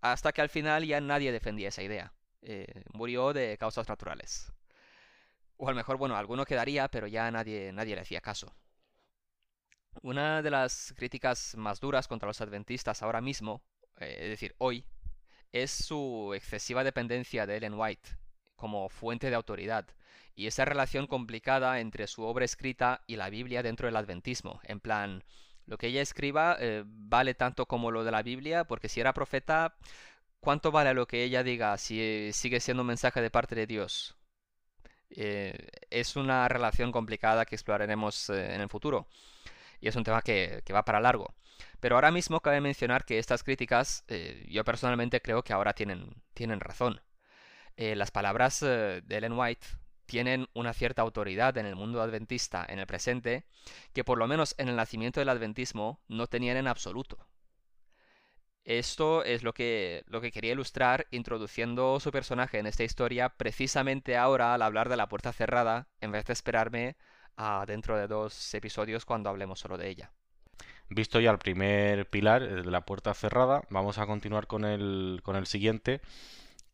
[0.01, 2.13] hasta que al final ya nadie defendía esa idea.
[2.43, 4.53] Eh, murió de causas naturales.
[5.57, 8.55] O a lo mejor, bueno, alguno quedaría, pero ya nadie, nadie le hacía caso.
[10.03, 13.63] Una de las críticas más duras contra los adventistas ahora mismo,
[13.99, 14.85] eh, es decir, hoy,
[15.53, 18.09] es su excesiva dependencia de Ellen White
[18.57, 19.87] como fuente de autoridad
[20.35, 24.61] y esa relación complicada entre su obra escrita y la Biblia dentro del adventismo.
[24.65, 25.25] En plan,
[25.70, 29.14] lo que ella escriba eh, vale tanto como lo de la Biblia, porque si era
[29.14, 29.76] profeta,
[30.40, 34.16] ¿cuánto vale lo que ella diga si sigue siendo un mensaje de parte de Dios?
[35.11, 39.06] Eh, es una relación complicada que exploraremos eh, en el futuro.
[39.80, 41.35] Y es un tema que, va para largo.
[41.78, 44.04] Pero ahora mismo cabe mencionar que estas críticas,
[44.48, 47.00] yo personalmente creo que ahora tienen, tienen razón.
[47.76, 49.66] las palabras de Ellen White
[50.11, 53.44] tienen una cierta autoridad en el mundo adventista en el presente
[53.92, 57.29] que por lo menos en el nacimiento del adventismo no tenían en absoluto.
[58.64, 64.16] Esto es lo que, lo que quería ilustrar introduciendo su personaje en esta historia precisamente
[64.16, 66.96] ahora al hablar de la puerta cerrada en vez de esperarme
[67.37, 70.12] a dentro de dos episodios cuando hablemos solo de ella.
[70.88, 75.37] Visto ya el primer pilar, de la puerta cerrada, vamos a continuar con el, con
[75.37, 76.01] el siguiente,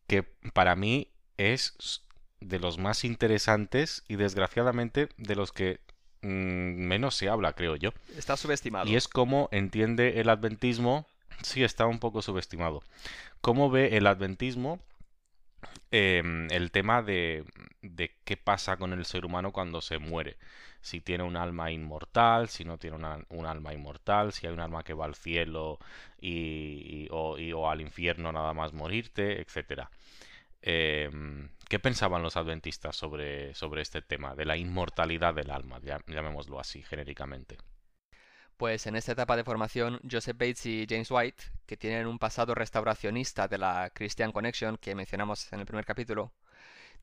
[0.07, 0.23] que
[0.55, 2.06] para mí es
[2.41, 5.81] de los más interesantes y desgraciadamente de los que
[6.23, 7.91] mm, menos se habla, creo yo.
[8.17, 8.89] Está subestimado.
[8.89, 11.07] Y es cómo entiende el adventismo.
[11.43, 12.83] Sí, está un poco subestimado.
[13.41, 14.81] ¿Cómo ve el adventismo
[15.91, 17.45] em, el tema de,
[17.83, 20.37] de, qué pasa con el ser humano cuando se muere?
[20.81, 22.97] Si tiene un alma inmortal, si no tiene
[23.29, 25.79] un alma inmortal, si hay un alma que va al cielo
[26.21, 29.91] y, o, o, al infierno nada más morirte, etcétera.
[30.69, 36.59] Em, ¿Qué pensaban los adventistas sobre, sobre este tema de la inmortalidad del alma, llamémoslo
[36.59, 37.57] así genéricamente?
[38.57, 42.53] Pues en esta etapa de formación, Joseph Bates y James White, que tienen un pasado
[42.57, 46.33] restauracionista de la Christian Connection que mencionamos en el primer capítulo,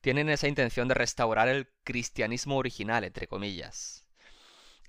[0.02, 4.04] tienen esa intención de restaurar el cristianismo original, entre comillas.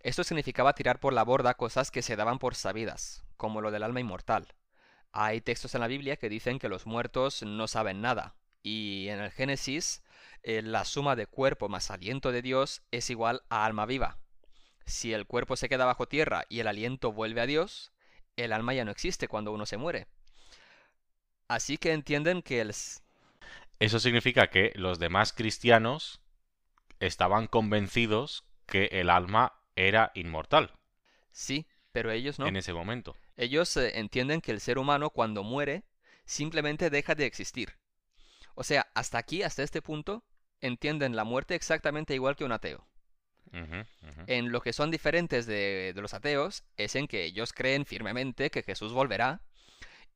[0.02, 3.84] Esto significaba tirar por la borda cosas que se daban por sabidas, como lo del
[3.84, 4.54] alma inmortal,
[5.14, 8.36] Hay textos en la Biblia que dicen que los muertos no saben nada.
[8.66, 10.02] Y en el Génesis,
[10.42, 14.18] eh, la suma de cuerpo más aliento de Dios es igual a alma viva.
[14.88, 17.92] Si el cuerpo se queda bajo tierra y el aliento vuelve a Dios,
[18.38, 20.08] el alma ya no existe cuando uno se muere.
[21.48, 22.74] Así que entienden que el...
[23.78, 26.20] Eso significa que los demás cristianos
[27.00, 30.74] estaban convencidos que el alma era inmortal.
[31.32, 32.48] Sí, pero ellos no.
[32.48, 33.16] En ese momento.
[33.38, 35.84] Ellos eh, entienden que el ser humano cuando muere
[36.26, 37.78] simplemente deja de existir.
[38.56, 40.24] O sea, hasta aquí, hasta este punto,
[40.62, 42.88] entienden la muerte exactamente igual que un ateo.
[44.28, 48.64] En lo que son diferentes de, los ateos es en que ellos creen firmemente que
[48.64, 49.42] Jesús volverá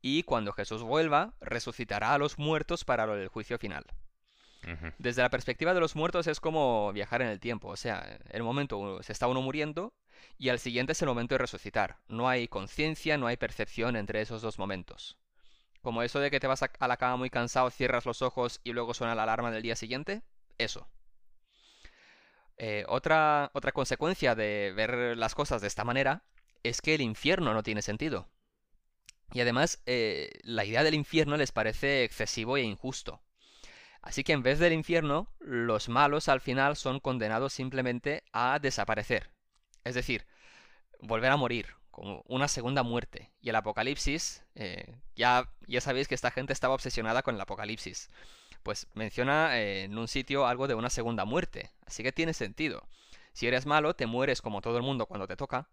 [0.01, 3.85] y cuando Jesús vuelva resucitará a los muertos para el juicio final.
[4.97, 8.43] Desde la perspectiva de los muertos es como viajar en el tiempo, o sea, el
[8.43, 9.93] momento se está uno muriendo
[10.37, 11.97] y al siguiente es el momento de resucitar.
[12.09, 15.17] No hay conciencia, no hay percepción entre esos dos momentos.
[15.81, 18.73] Como eso de que te vas a la cama muy cansado, cierras los ojos y
[18.73, 20.21] luego suena la alarma del día siguiente,
[20.57, 20.87] eso.
[22.57, 26.23] Eh, otra, otra consecuencia de ver las cosas de esta manera
[26.63, 28.27] es que el infierno no tiene sentido.
[29.31, 33.21] Y además, eh, la idea del infierno les parece excesivo e injusto.
[34.01, 39.31] Así que en vez del infierno, los malos al final son condenados simplemente a desaparecer.
[39.83, 40.25] Es decir,
[40.99, 43.31] volver a morir, como una segunda muerte.
[43.41, 48.09] Y el apocalipsis, eh, ya, ya sabéis que esta gente estaba obsesionada con el apocalipsis
[48.63, 51.71] pues menciona eh, en un sitio algo de una segunda muerte.
[51.85, 52.83] Así que tiene sentido.
[53.33, 55.69] Si eres malo, te mueres como todo el mundo cuando te toca.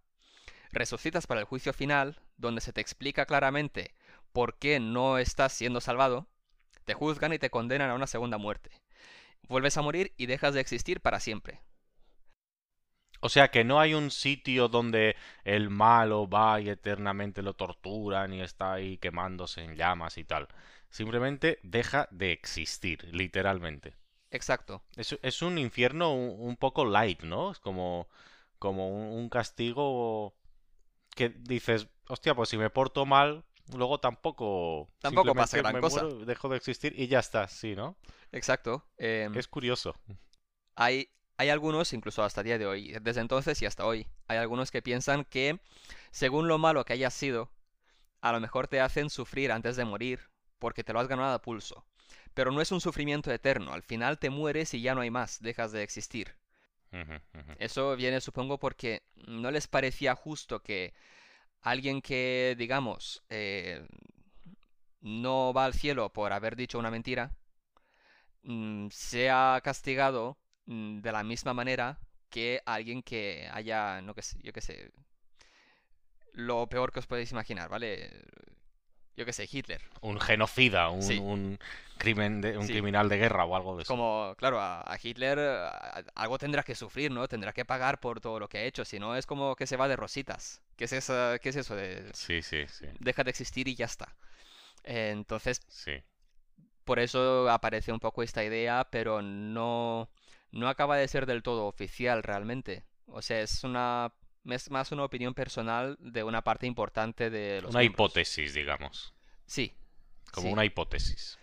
[0.72, 3.94] Resucitas para el juicio final, donde se te explica claramente
[4.32, 6.26] por qué no estás siendo salvado.
[6.84, 8.70] Te juzgan y te condenan a una segunda muerte.
[9.48, 11.60] Vuelves a morir y dejas de existir para siempre.
[13.20, 18.32] O sea que no hay un sitio donde el malo va y eternamente lo torturan
[18.32, 20.48] y está ahí quemándose en llamas y tal.
[20.90, 23.94] Simplemente deja de existir, literalmente.
[24.30, 24.82] Exacto.
[24.96, 27.52] Es, un infierno un, poco light, ¿no?
[27.52, 28.08] Es como,
[28.58, 30.34] como un, castigo
[31.14, 34.90] que dices, hostia, pues si me porto mal, luego tampoco...
[35.00, 36.04] Tampoco pasa gran cosa.
[36.04, 37.96] dejo de existir y ya está, sí, ¿no?
[38.32, 38.84] Exacto.
[38.98, 39.94] Em, es curioso.
[40.74, 44.38] Hay, hay algunos, incluso hasta el día de hoy, desde entonces y hasta hoy, hay
[44.38, 45.60] algunos que piensan que,
[46.10, 47.50] según lo malo que hayas sido,
[48.20, 51.42] a lo mejor te hacen sufrir antes de morir porque te lo has ganado a
[51.42, 51.84] pulso.
[52.34, 55.40] Pero no es un sufrimiento eterno, al final te mueres y ya no hay más,
[55.40, 56.34] dejas de existir.
[57.58, 60.94] Eso viene, supongo, porque no les parecía justo que
[61.60, 63.86] alguien que, digamos, eh,
[65.00, 67.36] no va al cielo por haber dicho una mentira,
[68.44, 71.98] mm, sea castigado de la misma manera
[72.28, 74.90] que alguien que haya, no que sé, yo qué sé,
[76.32, 78.10] lo peor que os podéis imaginar, ¿vale?
[79.16, 79.80] yo qué sé, Hitler.
[80.02, 81.58] Un genocida, un,
[81.96, 83.92] crimen de, un criminal de guerra o algo de eso.
[83.92, 85.38] Como, claro, a, Hitler
[86.14, 87.26] algo tendrá que sufrir, ¿no?
[87.26, 89.78] Tendrá que pagar por todo lo que ha hecho, si no es como que se
[89.78, 90.60] va de rositas.
[90.76, 92.10] ¿Qué es, esa, qué es eso de...
[92.12, 92.86] Sí, sí, sí.
[93.00, 94.14] Deja de existir y ya está.
[94.84, 96.02] entonces, sí.
[96.84, 100.10] por eso aparece un poco esta idea, pero no,
[100.56, 102.84] no acaba de ser del todo oficial realmente.
[103.06, 104.12] O sea, es una
[104.44, 109.12] es más una opinión personal de una parte importante de los Una hipótesis, digamos.
[109.46, 109.74] Sí.
[110.32, 111.38] Como una hipótesis.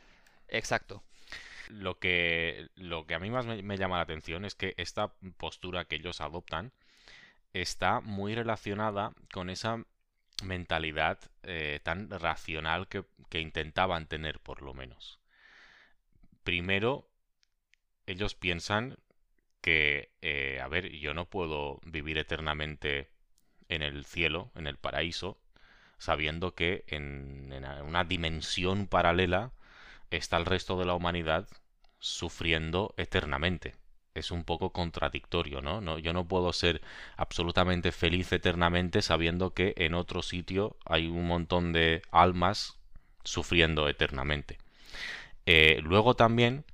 [0.48, 1.04] Exacto.
[1.70, 5.86] Lo que, lo que a mí más me, llama la atención es que esta postura
[5.86, 6.72] que ellos adoptan
[7.54, 9.84] está muy relacionada con esa
[10.44, 15.20] mentalidad eh, tan racional que, que intentaban tener, por lo menos.
[16.44, 17.10] Primero,
[18.06, 18.98] ellos piensan
[19.64, 23.10] que, eh, a ver, yo no puedo vivir eternamente
[23.70, 25.40] en el cielo, en el paraíso,
[25.98, 27.54] sabiendo que en,
[27.86, 29.54] una dimensión paralela
[30.12, 31.48] está el resto de la humanidad
[32.00, 33.76] sufriendo eternamente.
[34.14, 35.80] Es un poco contradictorio, ¿no?
[35.80, 35.98] ¿no?
[35.98, 36.82] Yo no puedo ser
[37.16, 42.78] absolutamente feliz eternamente sabiendo que en otro sitio hay un montón de almas
[43.24, 44.58] sufriendo eternamente.
[45.46, 46.66] Eh, luego también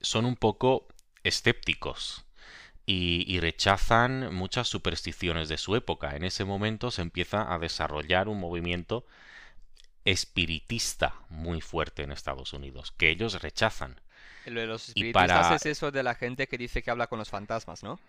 [0.00, 0.88] son un poco
[1.24, 2.24] escépticos
[2.90, 6.16] y, rechazan muchas supersticiones de su época.
[6.16, 9.04] En ese momento se empieza a desarrollar un movimiento
[10.06, 14.00] espiritista muy fuerte en Estados Unidos, que ellos rechazan.
[14.46, 17.28] Lo de los espiritistas es eso de la gente que dice que habla con los
[17.28, 18.00] fantasmas, ¿no?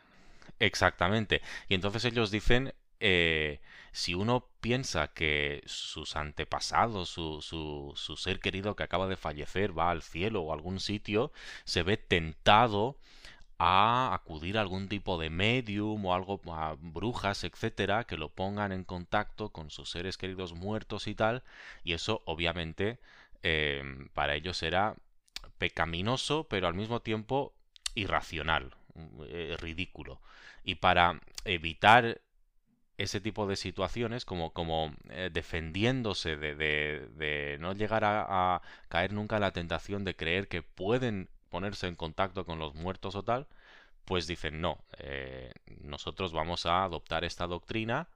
[0.60, 1.42] Exactamente.
[1.68, 8.40] Y entonces ellos dicen, eh, si uno piensa que sus antepasados, su, su, su, ser
[8.40, 11.32] querido que acaba de fallecer va al cielo o a algún sitio,
[11.64, 12.98] se ve tentado
[13.58, 18.72] a acudir a algún tipo de medium o algo a brujas, etcétera, que lo pongan
[18.72, 21.44] en contacto con sus seres queridos muertos y tal,
[21.84, 23.00] y eso obviamente
[23.44, 23.84] eh,
[24.14, 24.96] para ellos era
[25.58, 27.54] pecaminoso, pero al mismo tiempo
[27.96, 28.76] irracional,
[29.28, 30.22] eh, ridículo.
[30.64, 32.22] Y para evitar
[33.00, 39.38] ese tipo de situaciones, como, como eh, defendiéndose de, de, no llegar a, caer nunca
[39.38, 43.48] en la tentación de creer que pueden ponerse en contacto con los muertos o tal,
[44.04, 48.10] pues dicen no, eh, nosotros vamos a adoptar esta doctrina,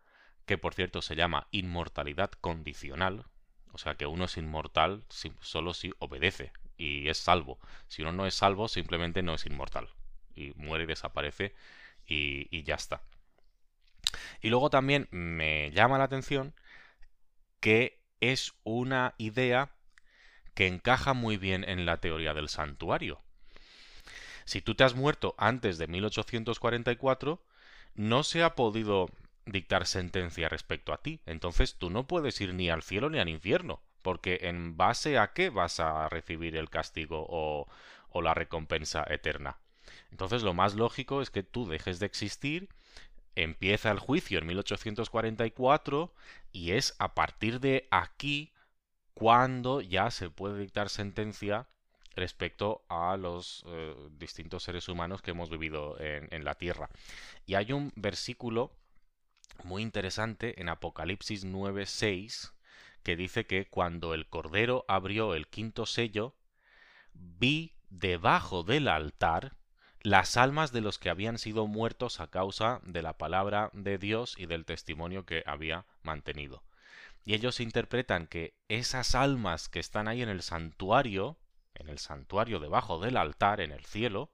[0.46, 3.26] que por cierto se llama inmortalidad condicional,
[3.72, 5.04] o sea que uno es inmortal
[5.40, 7.58] solo si obedece y es salvo.
[7.88, 9.90] Si uno no es salvo, simplemente no es inmortal.
[10.36, 11.56] Y muere y desaparece
[12.06, 13.02] y, y ya está.
[14.42, 16.54] Y luego también me llama la atención
[17.60, 19.72] que es una idea
[20.54, 23.22] que encaja muy bien en la teoría del santuario.
[24.46, 27.42] Si tú te has muerto antes de 1844,
[27.96, 29.10] no se ha podido
[29.46, 31.22] dictar sentencia respecto a ti.
[31.26, 35.34] Entonces tú no puedes ir ni al cielo ni al infierno, porque en base a
[35.34, 37.68] qué vas a recibir el castigo o,
[38.10, 39.58] o la recompensa eterna.
[40.12, 42.70] Entonces lo más lógico es que tú dejes de existir,
[43.36, 46.14] empieza el juicio en 1844
[46.52, 48.52] y es a partir de aquí
[49.14, 51.68] cuando ya se puede dictar sentencia
[52.16, 56.90] respecto a los eh, distintos seres humanos que hemos vivido en, en la Tierra.
[57.46, 58.76] Y hay un versículo
[59.64, 62.54] muy interesante en Apocalipsis 9:6
[63.04, 66.36] que dice que cuando el Cordero abrió el quinto sello,
[67.14, 69.58] vi debajo del altar
[70.04, 74.36] las almas de los que habían sido muertos a causa de la palabra de Dios
[74.38, 76.64] y del testimonio que había mantenido.
[77.26, 81.38] Y ellos interpretan que esas almas que están ahí en el santuario,
[81.74, 84.30] en el santuario debajo del altar, en el cielo,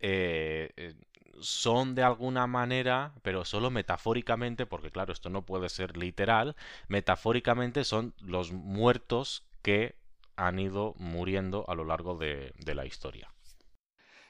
[0.00, 0.94] eh, eh,
[1.40, 6.56] son de alguna manera, pero solo metafóricamente, porque claro, esto no puede ser literal,
[6.88, 9.96] metafóricamente son los muertos que
[10.36, 13.30] han ido muriendo a lo largo de, la historia.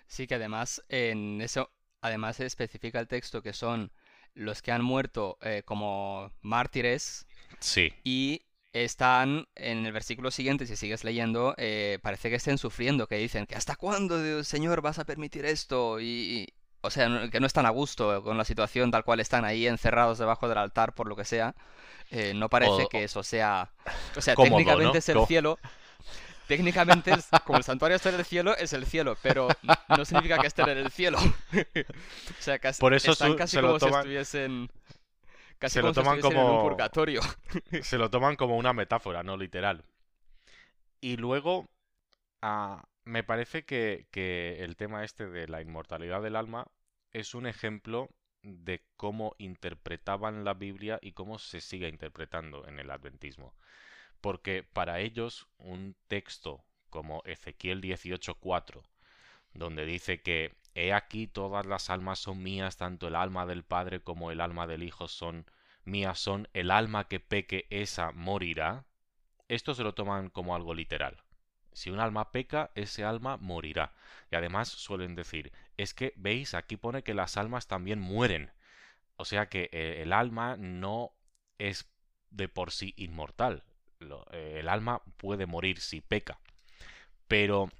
[0.06, 3.92] Sí, que además en eso, además se especifica el texto que son
[4.34, 7.26] los que han muerto eh, como mártires.
[7.60, 7.92] Sí.
[8.04, 13.16] Y están en el versículo siguiente, si sigues leyendo, eh, parece que estén sufriendo, que
[13.16, 17.66] dicen que hasta cuándo, Señor, vas a permitir esto y, o sea, que no están
[17.66, 21.14] a gusto con la situación tal cual están ahí encerrados debajo del altar por lo
[21.14, 21.54] que sea.
[22.10, 23.72] Eh, no parece que eso sea,
[24.16, 25.58] o sea, técnicamente es el cielo.
[26.46, 27.12] Técnicamente,
[27.44, 29.48] como el santuario está en el cielo, es el cielo, pero
[29.88, 31.18] no significa que estén en el cielo.
[31.52, 34.68] o sea, casi, Por eso están casi como si estuviesen
[35.68, 37.20] se lo toman como un purgatorio.
[37.82, 39.84] se lo toman como una metáfora, no literal.
[41.00, 41.68] Y luego,
[42.42, 46.66] ah, me parece que, que el tema este de la inmortalidad del alma
[47.12, 48.08] es un ejemplo
[48.42, 53.54] de cómo interpretaban la Biblia y cómo se sigue interpretando en el adventismo.
[54.24, 58.82] Porque para ellos un texto como Ezequiel 18.4,
[59.52, 64.00] donde dice que He aquí todas las almas son mías, tanto el alma del Padre
[64.00, 65.44] como el alma del Hijo son
[65.84, 68.86] mías, son el alma que peque, esa morirá.
[69.48, 71.22] Esto se lo toman como algo literal.
[71.74, 73.92] Si un alma peca, ese alma morirá.
[74.30, 78.52] Y además suelen decir, es que, veis, aquí pone que las almas también mueren.
[79.16, 81.12] O sea que eh, el alma no
[81.58, 81.92] es
[82.30, 83.64] de por sí inmortal.
[84.32, 86.38] Eh, el alma puede morir si peca.
[87.28, 87.70] Pero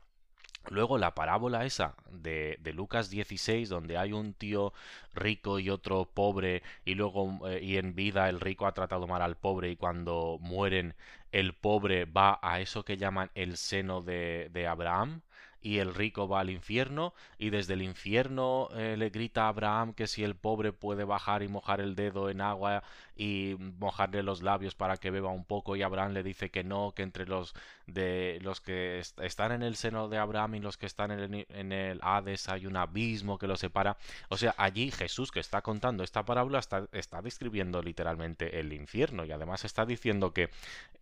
[0.70, 4.72] Luego la parábola esa de, de, Lucas 16, donde hay un tío
[5.12, 9.20] rico y otro pobre, y luego eh, y en vida el rico ha tratado mal
[9.20, 10.94] al pobre, y cuando mueren
[11.32, 15.20] el pobre va a eso que llaman el seno de, de Abraham,
[15.60, 19.94] y el rico va al infierno y desde el infierno eh, le grita a Abraham
[19.94, 22.84] que si el pobre puede bajar y mojar el dedo en agua
[23.16, 26.92] y mojarle los labios para que beba un poco y Abraham le dice que no,
[26.94, 27.54] que entre los
[27.86, 32.00] de los que están en el seno de Abraham y los que están en el,
[32.02, 33.96] Hades hay un abismo que los separa.
[34.28, 39.24] O sea, allí Jesús que está contando esta parábola está, está describiendo literalmente el infierno
[39.24, 40.50] y además está diciendo que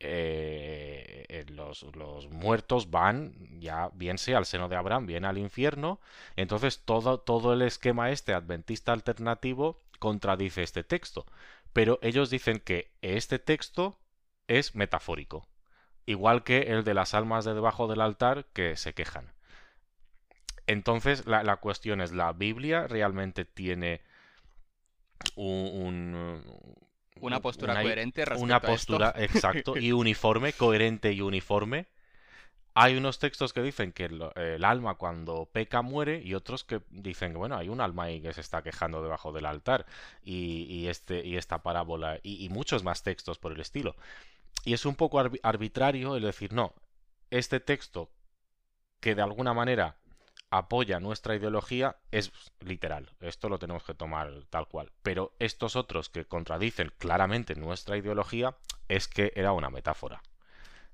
[0.00, 5.38] eh, eh, los, los muertos van ya bien sea al seno de Abraham, bien al
[5.38, 6.00] infierno.
[6.36, 11.26] Entonces todo, todo el esquema este adventista alternativo contradice este texto.
[11.72, 14.00] Pero ellos dicen que este texto
[14.48, 15.48] es metafórico,
[16.07, 19.32] igual que el de las almas de debajo del altar que se quejan.
[20.66, 24.00] Entonces la, cuestión es, ¿la Biblia realmente tiene
[25.36, 26.42] un,
[27.20, 31.86] una postura coherente respecto una postura exacto y uniforme coherente y uniforme
[32.74, 37.32] hay unos textos que dicen que el, alma cuando peca muere y otros que dicen
[37.32, 39.84] que bueno, hay un alma ahí que se está quejando debajo del altar
[40.24, 43.94] y, este, y esta parábola y, muchos más textos por el estilo.
[44.64, 46.72] Y es un poco arbitrario el decir, no,
[47.30, 48.10] este texto
[49.00, 49.96] que de alguna manera
[50.50, 53.10] apoya nuestra ideología es literal.
[53.20, 54.92] Esto lo tenemos que tomar tal cual.
[55.02, 58.54] Pero estos otros que contradicen claramente nuestra ideología
[58.88, 60.22] es que era una metáfora.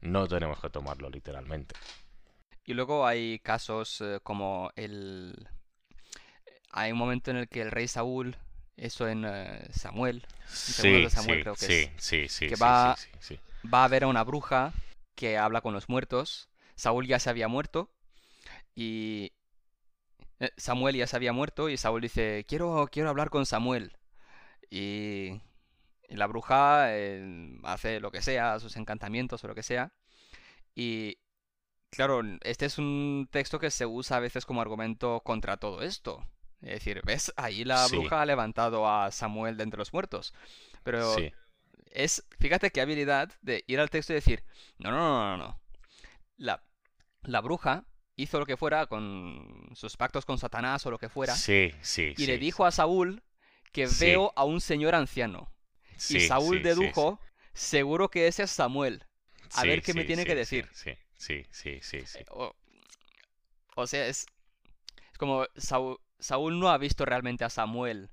[0.00, 1.74] No tenemos que tomarlo literalmente.
[2.64, 5.48] Y luego hay casos eh, como el...
[6.70, 8.36] Hay un momento en el que el rey Saúl,
[8.76, 12.94] eso en uh, Samuel, sí, Samuel sí, creo que sí, es, sí, sí, que va,
[13.72, 14.74] va a ver a una bruja
[15.14, 16.50] que habla con los muertos.
[16.76, 17.90] Saúl ya se había muerto
[18.74, 19.32] y
[20.40, 23.96] eh, Samuel ya se había muerto y Saúl dice, quiero, quiero hablar con Samuel.
[24.70, 25.40] Y
[26.16, 29.92] la bruja eh, hace lo que sea, sus encantamientos o lo que sea.
[30.74, 31.18] Y
[31.90, 36.26] claro, este es un texto que se usa a veces como argumento contra todo esto.
[36.60, 37.32] Es decir, ¿ves?
[37.36, 37.96] Ahí la Sí.
[37.96, 40.34] bruja ha levantado a Samuel de entre los muertos.
[40.82, 41.32] Pero Sí,
[41.90, 44.42] es, fíjate qué habilidad de ir al texto y decir,
[44.78, 45.60] no, no, no, no, no.
[46.36, 46.62] La,
[47.22, 47.84] la bruja
[48.16, 52.14] hizo lo que fuera con sus pactos con Satanás o lo que fuera sí, sí,
[52.16, 53.22] y le dijo a Saúl
[53.70, 55.52] que veo a un señor anciano.
[56.06, 57.20] Y Saúl sí, dedujo,
[57.54, 59.04] seguro que ese es Samuel.
[59.54, 60.68] A ver qué me tiene que decir.
[60.72, 62.20] Sí, sí, sí, sí, sí.
[62.20, 62.54] Eh, O,
[63.76, 64.26] o sea, es,
[65.12, 68.10] es como Saúl, Saúl no ha visto realmente a Samuel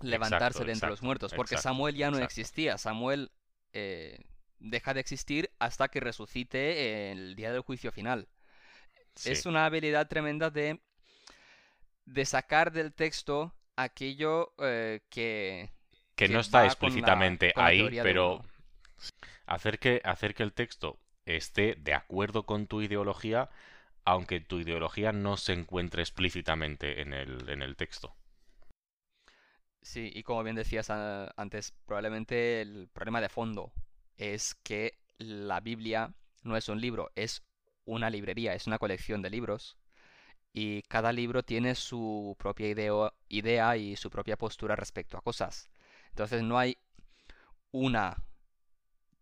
[0.00, 2.78] levantarse Exacto, de entre los muertos, porque exacto, Samuel ya no existía.
[2.78, 3.32] Samuel
[3.72, 4.20] eh,
[4.58, 8.28] deja de existir hasta que resucite el día del juicio final.
[9.14, 10.80] Sí, Es una habilidad tremenda de,
[12.04, 15.70] de sacar del texto aquello eh, que,
[16.16, 18.42] que que no está la- explícitamente la ahí, pero
[19.46, 23.48] hacer que, hacer que el texto esté de acuerdo con tu ideología,
[24.04, 28.14] aunque tu ideología no se encuentre explícitamente en el, en el texto.
[29.82, 33.72] Sí, y como bien decías antes, probablemente el problema de fondo
[34.16, 36.12] es que la Biblia
[36.42, 37.42] no es un libro, es
[37.84, 39.76] una librería, es una colección de libros
[40.52, 45.70] y cada libro tiene su propia ideo- idea y su propia postura respecto a cosas.
[46.16, 46.78] Entonces no hay
[47.72, 48.16] una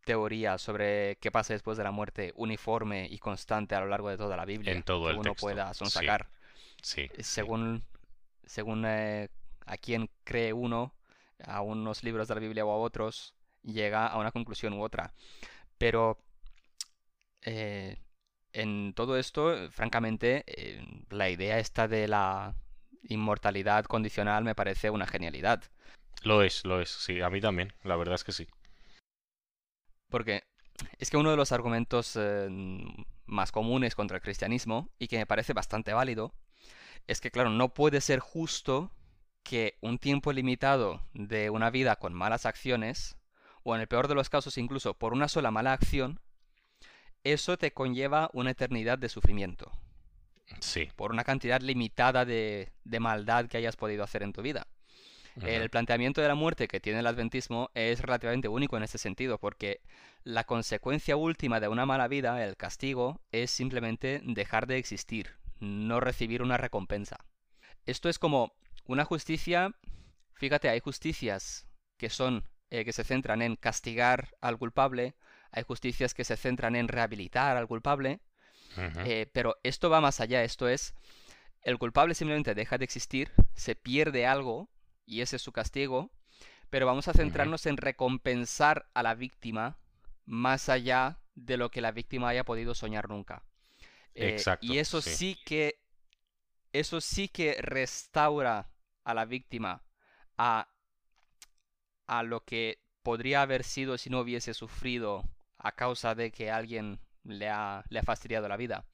[0.04, 4.16] teoría sobre qué pasa después de la muerte uniforme y constante a lo largo de
[4.16, 6.28] toda la Biblia En todo que el uno texto, pueda sonsacar.
[6.82, 7.22] Sí, sí.
[7.24, 7.82] Según,
[8.46, 9.28] según eh,
[9.66, 10.94] a quién cree uno,
[11.44, 13.34] a unos libros de la Biblia o a otros,
[13.64, 15.12] llega a una conclusión u otra.
[15.78, 16.16] Pero
[17.42, 17.98] eh,
[18.52, 20.80] en todo esto, eh, francamente, eh,
[21.10, 22.54] la idea esta de la
[23.02, 25.64] inmortalidad condicional me parece una genialidad.
[26.24, 28.48] Lo es, lo es, sí, a mí también, la verdad es que sí.
[30.10, 30.42] Porque
[30.98, 32.48] es que uno de los argumentos eh,
[33.26, 36.32] más comunes contra el cristianismo, y que me parece bastante válido,
[37.06, 38.90] es que, claro, no puede ser justo
[39.42, 43.16] que un tiempo limitado de una vida con malas acciones,
[43.62, 46.20] o en el peor de los casos incluso por una sola mala acción,
[47.22, 49.70] eso te conlleva una eternidad de sufrimiento,
[50.60, 50.90] Sí.
[50.96, 54.66] por una cantidad limitada de, de maldad que hayas podido hacer en tu vida.
[55.42, 59.38] El planteamiento de la muerte que tiene el adventismo es relativamente único en ese sentido,
[59.38, 59.80] porque
[60.22, 65.98] la consecuencia última de una mala vida, el castigo, es simplemente dejar de existir, no
[66.00, 67.18] recibir una recompensa.
[67.84, 68.52] Esto es como
[68.86, 69.74] una justicia,
[70.34, 71.66] fíjate, hay justicias
[71.96, 75.14] que son, eh, que se centran en castigar al culpable,
[75.50, 78.20] hay justicias que se centran en rehabilitar al culpable,
[79.04, 80.94] eh, pero esto va más allá, esto es,
[81.62, 84.68] el culpable simplemente deja de existir, se pierde algo,
[85.06, 86.10] y ese es su castigo,
[86.70, 89.78] pero vamos a centrarnos en recompensar a la víctima
[90.26, 93.44] más allá de lo que la víctima haya podido soñar nunca.
[94.14, 95.10] Eh, Exacto, y eso sí.
[95.10, 95.80] sí que,
[96.72, 98.70] eso sí que restaura
[99.04, 99.82] a la víctima
[100.38, 100.68] a,
[102.06, 105.28] a lo que podría haber sido si no hubiese sufrido
[105.58, 108.86] a causa de que alguien le ha, le ha fastidiado la vida.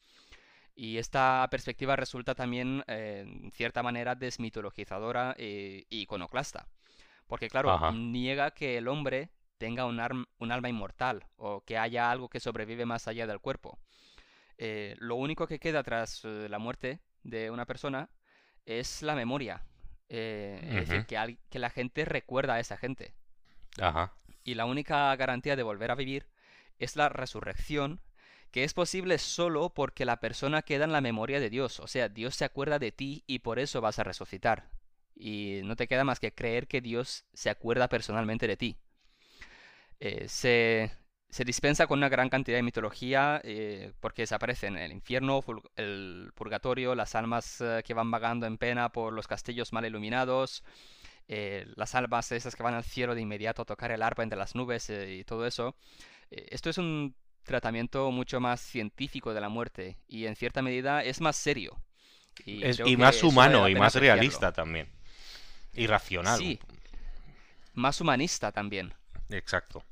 [0.81, 6.69] Y esta perspectiva resulta también, eh, en cierta manera, desmitologizadora e iconoclasta.
[7.27, 7.93] Porque, claro, Ajá.
[7.93, 9.29] niega que el hombre
[9.59, 10.01] tenga un,
[10.39, 13.79] un alma inmortal o que haya algo que sobrevive más allá del cuerpo.
[14.57, 18.09] Eh, lo único que queda tras eh, la muerte de una persona
[18.65, 19.63] es la memoria.
[20.09, 23.13] Eh, es decir, que, que la gente recuerda a esa gente.
[23.79, 24.15] Ajá.
[24.45, 26.27] Y la única garantía de volver a vivir
[26.79, 28.01] es la resurrección,
[28.51, 31.81] que es posible solo porque la persona queda en la memoria de Dios.
[31.81, 34.71] O sea, Dios se acuerda de ti y por eso vas a resucitar.
[35.15, 38.77] Y no te queda más que creer que Dios se acuerda personalmente de ti.
[40.01, 40.91] Eh, se,
[41.29, 43.41] se dispensa con una gran cantidad de mitología
[44.01, 45.45] porque se aparecen el infierno,
[45.77, 50.65] el purgatorio, las almas que van vagando en pena por los castillos mal iluminados,
[51.29, 54.55] las almas esas que van al cielo de inmediato a tocar el arpa entre las
[54.57, 55.77] nubes y todo eso.
[56.31, 57.15] esto es un
[57.51, 61.77] tratamiento mucho más científico de la muerte y en cierta medida es más serio.
[62.47, 64.89] Y, más humano y más realista también.
[65.75, 66.39] Y racional.
[66.39, 66.61] Sí.
[67.75, 68.95] Más humanista también.
[69.31, 69.85] Exacto.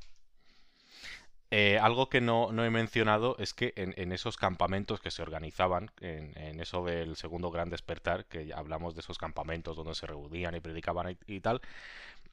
[1.51, 6.61] Eh, algo que no, he mencionado es que en, esos campamentos que se organizaban, en,
[6.61, 10.61] eso del segundo gran despertar, que ya hablamos de esos campamentos donde se reunían y
[10.61, 11.61] predicaban y, tal,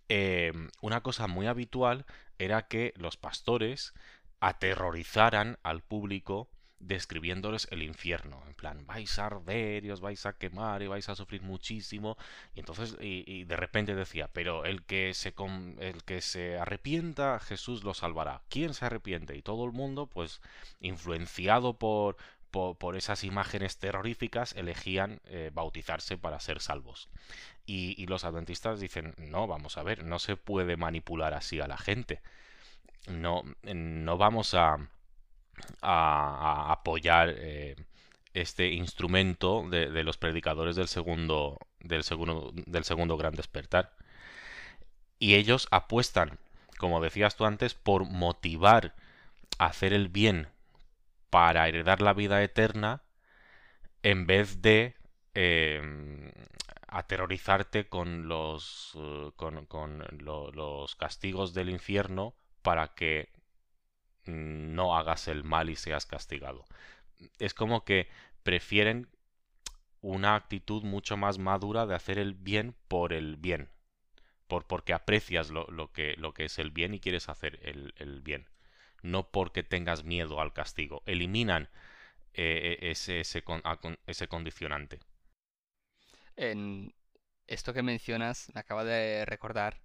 [0.08, 2.06] eh, una cosa muy habitual
[2.38, 3.94] era que los pastores
[4.40, 10.34] aterrorizaran al público describiéndoles el infierno, en plan, vais a arder y os vais a
[10.34, 12.18] quemar y vais a sufrir muchísimo,
[12.54, 15.34] y entonces, y, de repente decía, pero el que, se
[15.80, 18.44] el que se arrepienta, Jesús lo salvará.
[18.50, 19.36] ¿Quién se arrepiente?
[19.36, 20.42] Y todo el mundo, pues,
[20.80, 22.18] influenciado por,
[22.52, 27.10] por, esas imágenes terroríficas, elegían eh, bautizarse para ser salvos.
[27.68, 31.78] Y los adventistas dicen, no, vamos a ver, no se puede manipular así a la
[31.78, 32.22] gente.
[33.08, 34.90] No, no vamos a
[35.82, 37.76] a, apoyar eh,
[38.34, 43.94] este instrumento de, los predicadores del segundo, del, segundo, del segundo gran despertar.
[45.20, 46.40] Y ellos apuestan,
[46.78, 48.94] como decías tú antes, por motivar
[49.58, 50.50] a hacer el bien
[51.30, 53.04] para heredar la vida eterna
[54.04, 54.96] en vez de
[55.34, 56.32] em,
[56.88, 62.36] aterrorizarte con los, eh, con, con los castigos del infierno
[62.66, 63.30] para que
[64.26, 66.66] no hagas el mal y seas castigado.
[67.38, 68.10] Es como que
[68.42, 69.08] prefieren
[70.02, 73.70] una actitud mucho más madura de hacer el bien por el bien.
[74.48, 78.50] Por, porque aprecias lo, que, es el bien y quieres hacer el, bien.
[79.04, 81.04] No porque tengas miedo al castigo.
[81.06, 81.70] Eliminan
[82.34, 83.44] eh, e, ese, ese,
[84.08, 85.00] ese condicionante.
[86.36, 86.96] En
[87.46, 89.85] esto que mencionas me acaba de recordar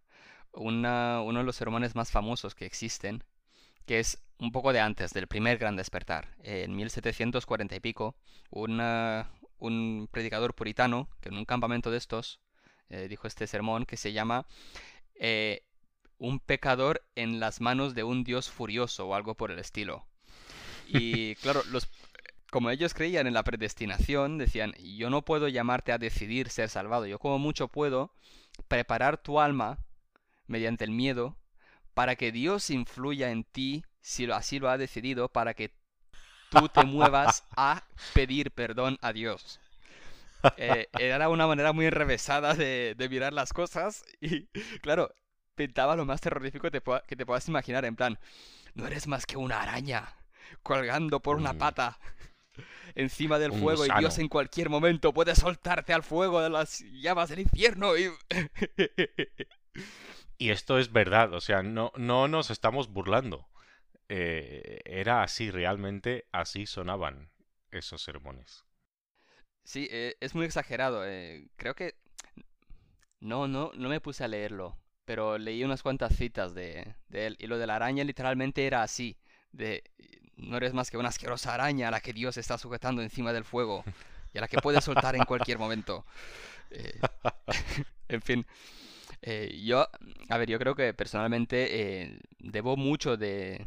[0.53, 3.25] uno de los sermones más famosos que existen,
[3.87, 6.29] que es un poco de antes del primer gran despertar.
[6.43, 8.17] En 1740 y pico,
[8.51, 12.41] un predicador puritano, que en un campamento de estos,
[12.89, 14.47] eh, dijo este sermón que se llama
[15.15, 15.63] eh,
[16.19, 20.07] Un pecador en las manos de un dios furioso o algo por el estilo.
[20.89, 21.89] Y claro, los,
[22.51, 27.07] como ellos creían en la predestinación, decían, yo no puedo llamarte a decidir ser salvado,
[27.07, 28.13] yo como mucho puedo
[28.69, 29.79] preparar tu alma
[30.51, 31.37] mediante el miedo
[31.95, 35.73] para que Dios influya en ti si lo, así lo ha decidido, para que
[36.51, 37.85] tú te muevas a
[38.15, 39.61] pedir perdón a Dios.
[40.57, 44.47] Eh, era una manera muy enrevesada de, mirar las cosas y,
[44.81, 45.15] claro,
[45.55, 48.19] pintaba lo más terrorífico que te, que te puedas imaginar, en plan,
[48.75, 50.17] no eres más que una araña
[50.63, 51.99] colgando por una pata
[52.95, 57.29] encima del fuego y Dios en cualquier momento puede soltarte al fuego de las llamas
[57.29, 58.11] del infierno y...
[60.41, 63.47] y esto es verdad, o sea, no, no nos estamos burlando.
[64.09, 67.31] Eh, era así, realmente así sonaban
[67.71, 68.65] esos sermones.
[69.65, 71.07] Sí, eh, es muy exagerado.
[71.07, 71.95] Eh, creo que...
[73.21, 77.37] No, no, no me puse a leerlo, pero leí unas cuantas citas de, de él.
[77.39, 79.19] Y lo de la araña literalmente era así.
[79.53, 79.85] De,
[80.37, 83.45] no eres más que una asquerosa araña a la que Dios está sujetando encima del
[83.45, 83.85] fuego
[84.33, 86.07] y a la que puede soltar en cualquier momento.
[88.09, 88.47] en fin,
[89.23, 89.87] yo,
[90.29, 93.67] a ver, yo creo que personalmente debo mucho de,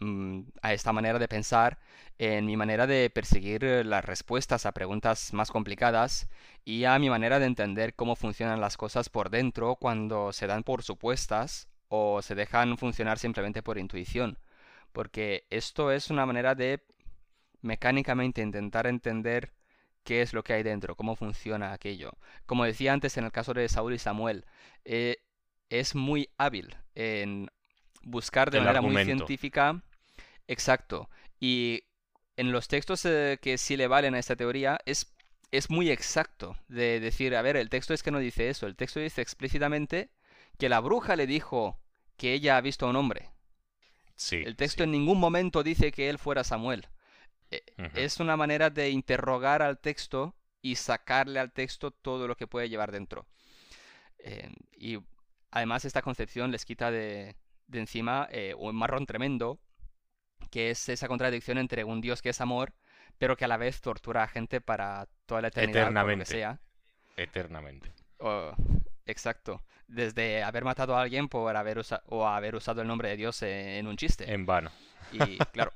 [0.00, 1.78] Mm, a esta manera de pensar
[2.18, 6.28] en mi manera de perseguir eh, las respuestas a preguntas más complicadas
[6.64, 10.64] y a mi manera de entender cómo funcionan las cosas por dentro cuando se dan
[10.64, 14.38] por supuestas o se dejan funcionar simplemente por intuición.
[14.92, 16.80] Porque esto es una manera de
[17.62, 19.52] mecánicamente intentar entender
[20.04, 22.12] qué es lo que hay dentro, cómo funciona aquello.
[22.46, 24.44] Como decía antes en el caso de Saúl y Samuel,
[24.84, 25.18] eh,
[25.68, 27.50] es muy hábil en
[28.02, 29.82] buscar de manera muy científica.
[30.46, 31.08] Exacto.
[31.40, 31.84] Y
[32.36, 35.14] en los textos eh, que sí le valen a esta teoría es,
[35.50, 38.76] es muy exacto de decir, a ver, el texto es que no dice eso, el
[38.76, 40.10] texto dice explícitamente
[40.58, 41.80] que la bruja le dijo
[42.16, 43.30] que ella ha visto a un hombre.
[44.16, 46.86] Sí, el texto en ningún momento dice que él fuera Samuel.
[47.52, 47.62] E,
[47.94, 52.68] es una manera de interrogar al texto y sacarle al texto todo lo que puede
[52.68, 53.26] llevar dentro.
[54.18, 54.98] Eh, y
[55.50, 57.36] además esta concepción les quita de,
[57.66, 59.60] de encima eh, un marrón tremendo,
[60.50, 62.72] que es esa contradicción entre un Dios que es amor,
[63.18, 65.82] pero que a la vez tortura a gente para toda la eternidad.
[65.82, 66.24] Eternamente.
[66.24, 66.60] sea.
[67.16, 67.92] Eternamente.
[68.18, 68.52] Oh,
[69.04, 69.62] exacto.
[69.88, 73.42] desde haber matado a alguien por haber usado o haber usado el nombre de Dios
[73.42, 74.32] en, un chiste.
[74.32, 74.70] En vano.
[75.12, 75.72] Y claro,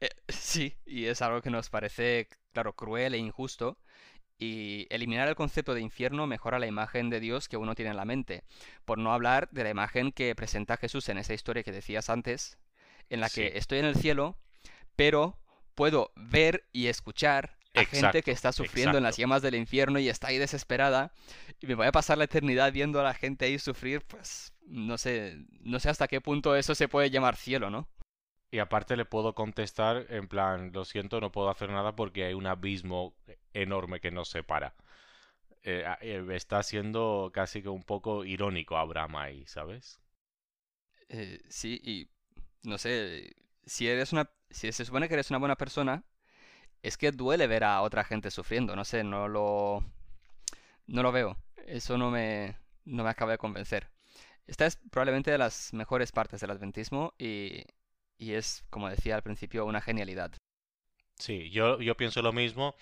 [0.00, 3.78] eh, sí, y es algo que nos parece, claro, cruel e injusto.
[4.36, 7.96] Y eliminar el concepto de infierno mejora la imagen de Dios que uno tiene en
[7.96, 8.42] la mente.
[8.84, 12.58] Por no hablar de la imagen que presenta Jesús en esa historia que decías antes,
[13.10, 14.36] en la que estoy en el cielo,
[14.96, 15.38] pero
[15.74, 20.08] puedo ver y escuchar a gente que está sufriendo en las llamas del infierno y
[20.08, 21.12] está ahí desesperada
[21.60, 24.96] y me voy a pasar la eternidad viendo a la gente ahí sufrir, pues no
[24.96, 27.88] sé, no sé hasta qué punto eso se puede llamar cielo, ¿no?
[28.54, 32.34] Y aparte le puedo contestar en plan, lo siento, no puedo hacer nada porque hay
[32.34, 33.12] un abismo
[33.52, 34.76] enorme que nos separa.
[35.64, 39.98] Eh, eh, está siendo casi que un poco irónico Abraham ahí, ¿sabes?
[41.08, 42.08] Eh, sí, y
[42.62, 43.34] no sé,
[43.66, 46.04] si eres una, si se supone que eres una buena persona,
[46.80, 49.82] es que duele ver a otra gente sufriendo, no sé, no lo,
[50.86, 51.36] no lo veo.
[51.66, 53.90] Eso no me, no me acaba de convencer.
[54.46, 57.64] Esta es probablemente de las mejores partes del adventismo y,
[58.24, 60.32] y es, como decía al principio, una genialidad.
[61.18, 62.74] Sí, yo, yo pienso lo mismo.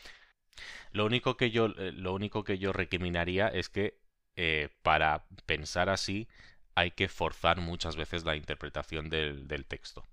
[0.92, 3.98] Lo único que yo, eh, lo único que yo recriminaría es que
[4.36, 6.28] eh, para pensar así
[6.74, 10.06] hay que forzar muchas veces la interpretación del, del texto.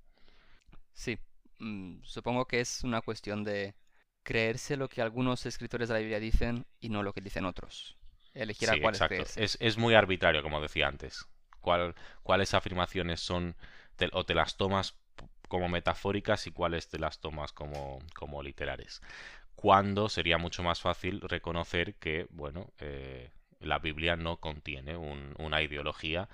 [0.94, 1.18] Sí,
[1.60, 3.76] mm, supongo que es una cuestión de
[4.24, 7.98] creerse lo que algunos escritores de la Biblia dicen y no lo que dicen otros.
[8.34, 9.44] Elegir a creerse.
[9.44, 11.26] Es, es, muy arbitrario, como decía antes.
[11.62, 13.56] Cuál, cuáles afirmaciones son
[14.14, 14.96] o te las tomas
[15.50, 19.02] como metafóricas y cuáles te las tomas como, como literales.
[19.56, 26.30] Cuando sería mucho más fácil reconocer que, bueno, eh, la Biblia no contiene una ideología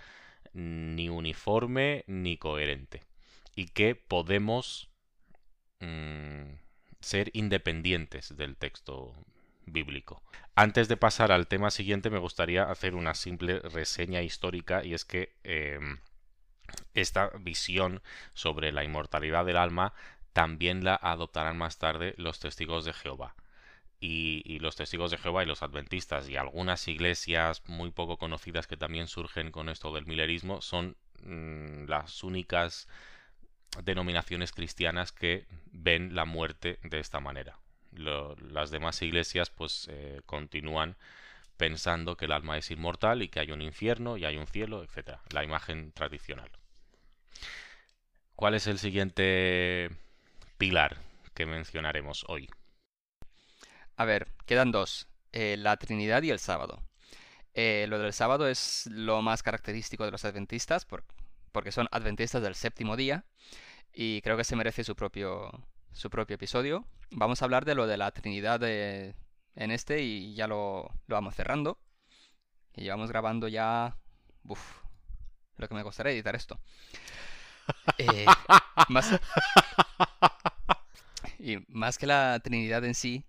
[0.53, 3.01] ni uniforme ni coherente
[3.55, 4.89] y que podemos
[5.79, 6.53] mm,
[6.99, 9.13] ser independientes del texto
[9.65, 10.21] bíblico.
[10.55, 15.03] Antes de pasar al tema siguiente me gustaría hacer una simple reseña histórica y es
[15.03, 15.99] que em,
[16.93, 18.01] esta visión
[18.33, 19.93] sobre la inmortalidad del alma
[20.33, 23.35] también la adoptarán más tarde los testigos de Jehová.
[24.01, 28.77] Y, los testigos de Jehová y los adventistas y algunas iglesias muy poco conocidas que
[28.77, 32.87] también surgen con esto del milerismo son mm, las únicas
[33.83, 37.59] denominaciones cristianas que ven la muerte de esta manera.
[37.91, 40.97] las demás iglesias pues eh, continúan
[41.57, 44.83] pensando que el alma es inmortal y que hay un infierno y hay un cielo,
[44.83, 45.19] etc.
[45.31, 46.51] La imagen tradicional.
[48.35, 49.89] ¿Cuál es el siguiente
[50.57, 50.97] pilar
[51.33, 52.49] que mencionaremos hoy?
[53.95, 55.07] A ver, quedan dos.
[55.31, 56.83] Eh, la Trinidad y el sábado.
[57.53, 62.55] Eh, lo del sábado es lo más característico de los adventistas porque son adventistas del
[62.55, 63.23] séptimo día
[63.93, 65.49] y creo que se merece su propio,
[65.93, 66.85] su propio episodio.
[67.11, 69.15] Vamos a hablar de lo de la Trinidad de,
[69.55, 71.79] en este y ya lo, lo vamos cerrando.
[72.75, 73.97] Y llevamos grabando ya...
[74.43, 74.61] Uf,
[75.57, 76.59] lo que me costaría editar esto.
[77.97, 78.25] Eh,
[78.89, 79.19] más,
[81.39, 83.25] y más que la Trinidad en sí,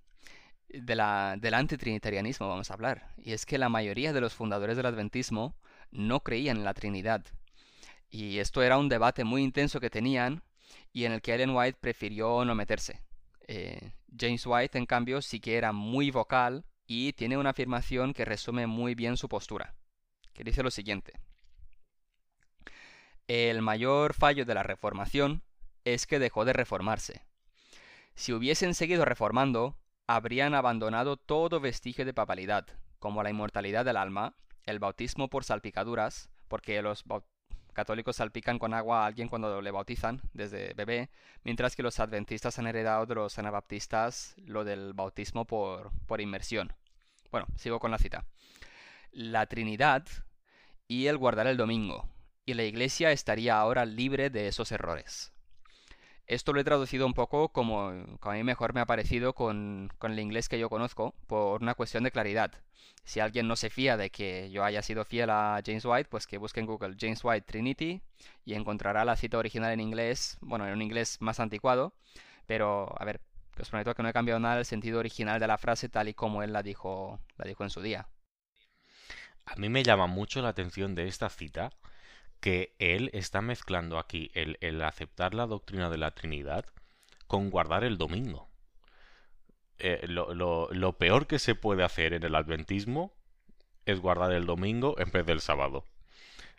[0.68, 3.14] de la, del antitrinitarianismo vamos a hablar.
[3.16, 5.56] Y es que la mayoría de los fundadores del adventismo
[5.90, 7.24] no creían en la Trinidad.
[8.10, 10.42] Y esto era un debate muy intenso que tenían
[10.92, 13.00] y en el que Ellen White prefirió no meterse.
[13.48, 18.24] Eh, James White, en cambio, sí que era muy vocal y tiene una afirmación que
[18.24, 19.74] resume muy bien su postura,
[20.32, 21.20] que dice lo siguiente.
[23.28, 25.42] El mayor fallo de la reformación
[25.84, 27.26] es que dejó de reformarse.
[28.14, 29.76] Si hubiesen seguido reformando,
[30.06, 32.66] habrían abandonado todo vestigio de papalidad,
[32.98, 37.04] como la inmortalidad del alma, el bautismo por salpicaduras, porque los,
[37.76, 41.10] católicos salpican con agua a alguien cuando le bautizan desde bebé,
[41.44, 46.72] mientras que los adventistas han heredado de los anabaptistas lo del bautismo por, por inmersión.
[47.30, 48.24] Bueno, sigo con la cita.
[49.12, 50.06] La Trinidad
[50.88, 52.08] y el guardar el domingo,
[52.46, 55.32] y la Iglesia estaría ahora libre de esos errores.
[56.26, 60.12] Esto lo he traducido un poco como, a mí mejor me ha parecido con, con,
[60.12, 62.52] el inglés que yo conozco, por una cuestión de claridad.
[63.04, 66.26] Si alguien no se fía de que yo haya sido fiel a James White, pues
[66.26, 68.02] que busque en Google James White Trinity
[68.44, 71.94] y encontrará la cita original en inglés, bueno, en un inglés más anticuado,
[72.46, 73.20] pero a ver,
[73.60, 76.14] os prometo que no he cambiado nada el sentido original de la frase tal y
[76.14, 78.08] como él la dijo, la dijo en su día.
[79.44, 81.70] A mí me llama mucho la atención de esta cita
[82.40, 86.64] que él está mezclando aquí el, aceptar la doctrina de la Trinidad
[87.26, 88.48] con guardar el domingo.
[89.78, 93.12] Eh, lo, lo, peor que se puede hacer en el adventismo
[93.84, 95.86] es guardar el domingo en vez del sábado.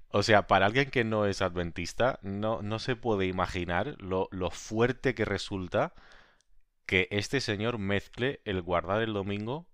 [0.09, 4.51] O sea, para alguien que no es adventista, no, no se puede imaginar lo, lo,
[4.51, 5.93] fuerte que resulta
[6.85, 9.67] que este señor mezcle el guardar el domingo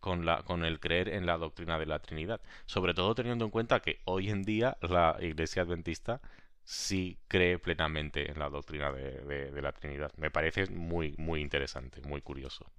[0.00, 2.40] con, la, con el creer en la doctrina de la Trinidad.
[2.66, 6.20] Sobre todo teniendo en cuenta que hoy en día la Iglesia Adventista
[6.64, 10.12] sí cree plenamente en la doctrina de, de la Trinidad.
[10.16, 12.70] Me parece muy, muy interesante, muy curioso.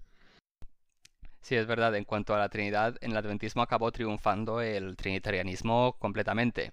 [1.42, 5.98] Sí, es verdad, en cuanto a la Trinidad, en el adventismo acabó triunfando el trinitarianismo
[5.98, 6.72] completamente.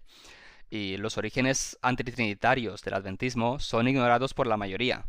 [0.70, 5.06] Y los orígenes antitrinitarios del adventismo son ignorados por la mayoría.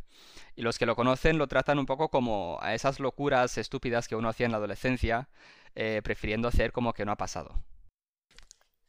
[0.55, 4.15] Y los que lo conocen lo tratan un poco como a esas locuras estúpidas que
[4.15, 5.29] uno hacía en la adolescencia,
[5.75, 7.61] eh, prefiriendo hacer como que no ha pasado.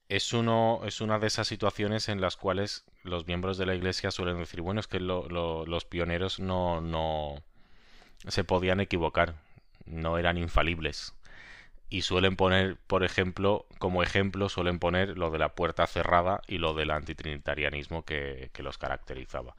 [0.08, 4.10] Es, uno, es una de esas situaciones en las cuales los miembros de la iglesia
[4.10, 7.36] suelen decir, bueno, es que los pioneros no, no
[8.26, 9.36] se podían equivocar
[9.90, 11.14] no eran infalibles.
[11.90, 16.58] Y suelen poner, por ejemplo, como ejemplo, suelen poner lo de la puerta cerrada y
[16.58, 19.56] lo del antitrinitarianismo que, los caracterizaba.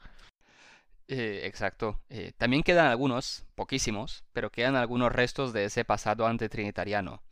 [1.08, 2.00] Eh, exacto.
[2.08, 7.22] Eh, también quedan algunos, poquísimos, pero quedan algunos restos de ese pasado antitrinitariano.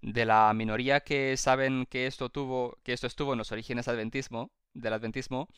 [0.00, 4.50] De la minoría que saben que esto tuvo, que esto estuvo en los orígenes adventismo,
[4.72, 5.48] del adventismo,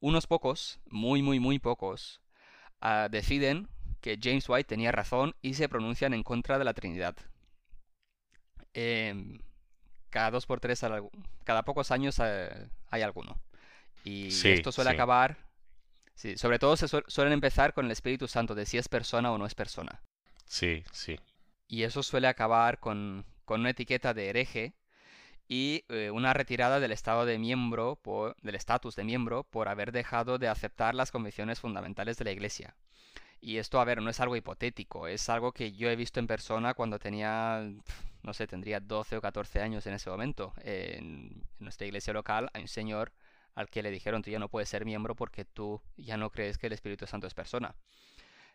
[0.00, 2.20] unos pocos, muy muy muy pocos,
[2.80, 3.68] ah, deciden
[4.00, 7.16] que James White tenía razón y se pronuncian en contra de la Trinidad.
[8.72, 10.84] Cada dos por tres,
[11.44, 13.40] cada pocos años eh, hay alguno.
[14.04, 15.36] Y esto suele acabar,
[16.14, 19.38] sí, sobre todo se suelen empezar con el Espíritu Santo, de si es persona o
[19.38, 20.02] no es persona.
[20.46, 21.18] Sí, sí.
[21.68, 24.74] Y eso suele acabar con, con una etiqueta de hereje
[25.50, 29.90] y eh, una retirada del estado de miembro, por, del estatus de miembro, por haber
[29.90, 32.76] dejado de aceptar las convicciones fundamentales de la Iglesia.
[33.40, 36.26] Y esto, a ver, no es algo hipotético, es algo que yo he visto en
[36.26, 37.66] persona cuando tenía,
[38.22, 40.52] no sé, tendría 12 o 14 años en ese momento.
[40.62, 43.12] En, nuestra iglesia local hay un señor
[43.54, 46.58] al que le dijeron, tú ya no puedes ser miembro porque tú ya no crees
[46.58, 47.74] que el Espíritu Santo es persona.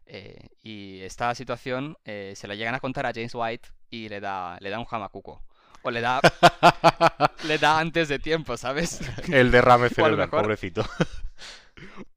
[0.05, 4.19] Eh, y esta situación eh, se la llegan a contar a James White y le
[4.19, 5.41] da, le da un jamacuco.
[5.81, 6.19] O le da,
[7.43, 9.01] le da antes de tiempo, ¿sabes?
[9.31, 10.83] El derrame cerebral, pobrecito.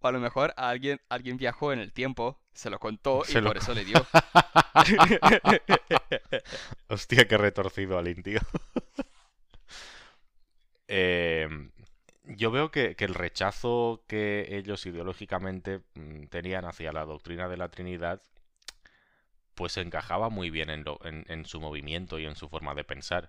[0.00, 3.56] O a lo mejor alguien, alguien viajó en el tiempo, se lo contó y por
[3.56, 4.04] eso le dio.
[6.88, 8.40] Hostia, qué retorcido al tío.
[10.90, 11.70] Em,
[12.24, 17.68] yo veo que, el rechazo que ellos ideológicamente mm, tenían hacia la doctrina de la
[17.68, 18.22] Trinidad
[19.54, 23.28] pues encajaba muy bien en, en, su movimiento y en su forma de pensar.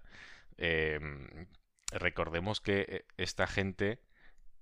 [0.58, 1.48] Em,
[1.92, 4.00] recordemos que eh, esta gente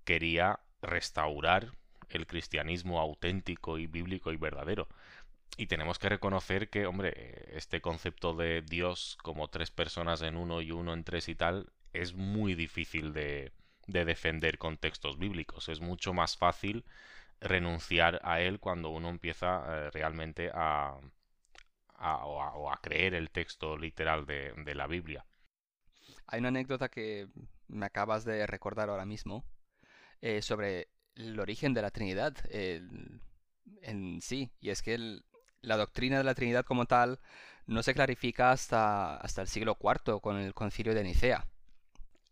[0.06, 1.72] quería restaurar
[2.10, 4.88] el cristianismo auténtico y bíblico y verdadero.
[5.58, 10.62] Y tenemos que reconocer que, hombre, este concepto de Dios como tres personas en uno
[10.62, 13.52] y uno en tres y tal es muy difícil de,
[13.88, 15.70] de defender con textos bíblicos.
[15.70, 16.86] Es mucho más fácil
[17.40, 20.98] renunciar a él cuando uno empieza eh, realmente a,
[21.96, 25.26] a, o a, creer el texto literal de la Biblia.
[26.28, 27.28] Hay una anécdota que
[27.68, 29.46] me acabas de recordar ahora mismo
[30.22, 32.36] eh, sobre el origen de la Trinidad
[33.82, 34.52] en sí.
[34.60, 35.20] Y es que
[35.62, 37.20] la doctrina de la Trinidad como tal
[37.66, 41.46] no se clarifica hasta, hasta el siglo IV con el concilio de Nicea.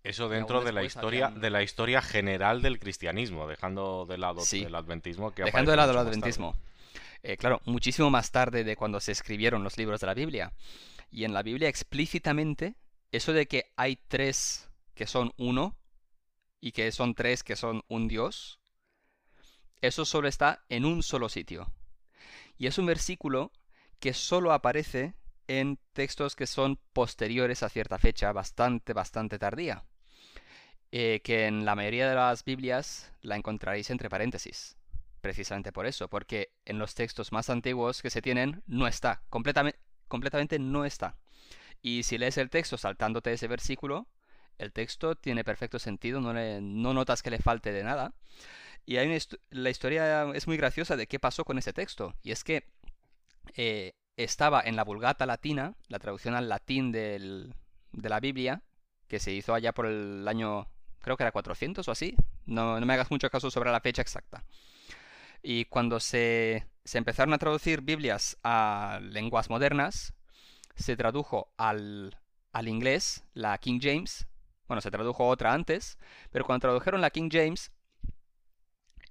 [0.04, 4.76] Eso dentro de la historia de la historia general del cristianismo, dejando de lado el
[4.76, 6.56] adventismo que dejando de lado el adventismo.
[7.24, 10.54] Eh, claro, muchísimo más tarde de cuando se escribieron los libros de la Biblia.
[11.10, 12.76] Y en la Biblia explícitamente
[13.12, 15.76] eso de que hay tres que son uno
[16.66, 18.60] y que son tres que son un Dios,
[19.82, 21.72] eso solo está en un solo sitio.
[22.58, 23.52] Y es un versículo
[24.00, 25.14] que solo aparece
[25.48, 29.86] en textos que son posteriores a cierta fecha, bastante, bastante tardía.
[30.92, 34.76] Eh, que en la mayoría de las Biblias la encontraréis entre paréntesis.
[35.22, 39.78] Precisamente por eso, porque en los textos más antiguos que se tienen no está, completamente,
[40.08, 41.16] completamente no está.
[41.84, 44.08] Y si lees el texto saltándote ese versículo,
[44.58, 48.14] el texto tiene perfecto sentido, no, no notas que le falte de nada.
[48.86, 49.18] Y hay
[49.50, 52.14] la historia es muy graciosa de qué pasó con ese texto.
[52.22, 52.68] Y es que
[53.56, 57.52] eh, estaba en la Vulgata Latina, la traducción al latín de
[57.92, 58.62] la Biblia,
[59.08, 60.68] que se hizo allá por el año,
[61.02, 62.16] creo que era 400 o así.
[62.46, 64.44] No, no me hagas mucho caso sobre la fecha exacta.
[65.42, 70.14] Y cuando se, se empezaron a traducir Biblias a lenguas modernas,
[70.76, 72.18] se tradujo al,
[72.52, 74.28] al inglés la King James,
[74.68, 75.98] bueno, se tradujo otra antes,
[76.32, 77.72] pero cuando tradujeron la King James,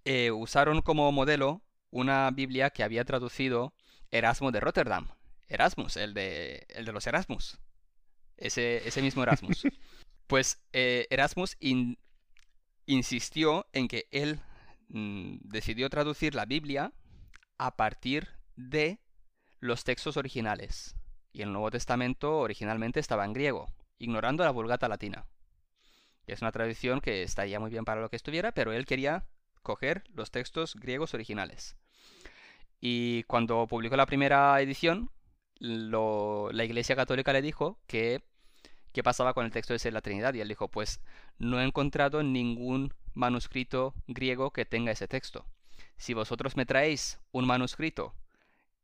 [0.05, 3.75] eh, usaron como modelo una Biblia que había traducido
[4.11, 5.09] Erasmo de Rotterdam.
[5.49, 7.59] Erasmus, el de, el de los Erasmus.
[8.37, 9.63] Ese, ese mismo Erasmus.
[10.27, 11.57] pues eh, Erasmus
[12.87, 14.41] insistió en que él
[14.89, 16.93] mm, decidió traducir la Biblia
[17.59, 18.99] a partir de
[19.61, 20.97] los textos originales
[21.35, 23.67] y el Nuevo Testamento originalmente estaba en griego,
[23.99, 25.27] ignorando la Vulgata latina.
[26.27, 29.27] Es una tradición que estaría muy bien para lo que estuviera, pero él quería
[29.63, 31.77] coger los textos griegos originales.
[32.81, 35.11] Y cuando publicó la primera edición,
[35.59, 38.23] la Iglesia Católica le dijo que
[38.93, 41.01] qué pasaba con el texto de la Trinidad y él dijo, pues
[41.39, 45.47] no he encontrado ningún manuscrito griego que tenga ese texto.
[45.97, 48.15] Si vosotros me traéis un manuscrito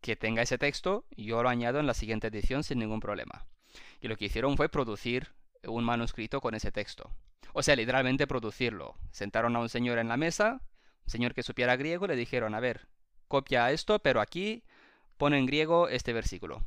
[0.00, 3.46] que tenga ese texto, yo lo añado en la siguiente edición sin ningún problema.
[4.00, 5.28] Y lo que hicieron fue producir
[5.64, 7.12] un manuscrito con ese texto.
[7.52, 8.94] O sea, literalmente producirlo.
[9.10, 10.60] Sentaron a un señor en la mesa,
[11.04, 12.88] un señor que supiera griego, le dijeron, a ver,
[13.28, 14.62] copia esto, pero aquí
[15.16, 16.64] pone en griego este versículo.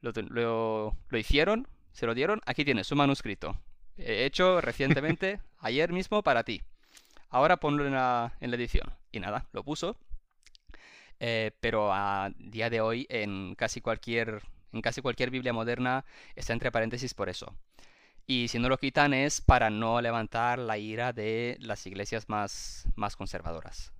[0.00, 3.58] Lo, hicieron, se lo dieron, aquí tienes su manuscrito.
[3.96, 6.62] He hecho recientemente, ayer mismo, para ti.
[7.28, 8.92] Ahora ponlo en la, en la edición.
[9.12, 9.96] Y nada, lo puso.
[11.20, 14.42] Eh, pero a día de hoy en casi cualquier
[14.72, 16.04] en casi cualquier Biblia moderna
[16.34, 17.54] está entre paréntesis por eso.
[18.30, 22.86] Y si no lo quitan es para no levantar la ira de las iglesias más,
[22.94, 23.92] más conservadoras.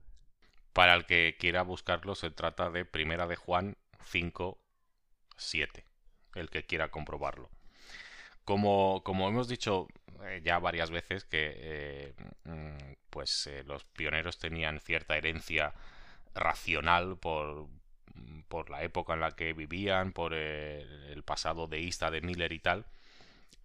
[0.72, 4.56] Para el que quiera buscarlo, se trata de Primera de Juan 5,
[5.36, 5.84] 7.
[6.36, 7.50] El que quiera comprobarlo.
[8.44, 9.88] Como, como hemos dicho
[10.22, 12.14] eh, ya varias veces que eh,
[12.44, 15.74] mm, pues eh, los pioneros tenían cierta herencia
[16.36, 17.66] racional por,
[18.46, 22.86] por la época en la que vivían, por el pasado deísta de Miller y tal,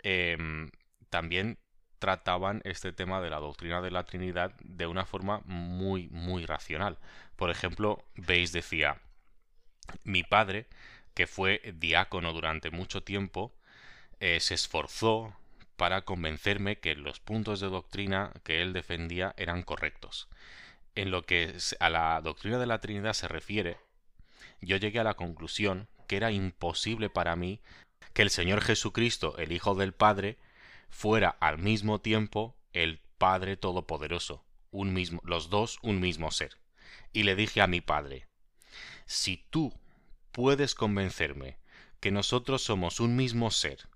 [0.05, 0.69] em,
[1.09, 1.57] también
[1.97, 6.99] trataban este tema de la doctrina de la Trinidad de una forma muy, muy racional.
[7.35, 9.01] Por ejemplo, Veis decía,
[10.03, 10.67] mi padre,
[11.15, 13.51] que fue diácono durante mucho tiempo,
[14.19, 15.35] eh, se esforzó
[15.75, 20.27] para convencerme que los puntos de doctrina que él defendía eran correctos.
[20.93, 23.77] En lo que a la doctrina de la Trinidad se refiere,
[24.61, 27.59] yo llegué a la conclusión que era imposible para mí
[28.13, 30.37] que el Señor Jesucristo, el Hijo del Padre,
[30.89, 36.57] fuera al mismo tiempo el Padre Todopoderoso, un mismo, los dos un mismo ser.
[37.13, 38.27] Y le dije a mi Padre,
[39.05, 39.73] si tú
[40.31, 41.57] puedes convencerme
[41.99, 43.87] que nosotros somos un mismo ser,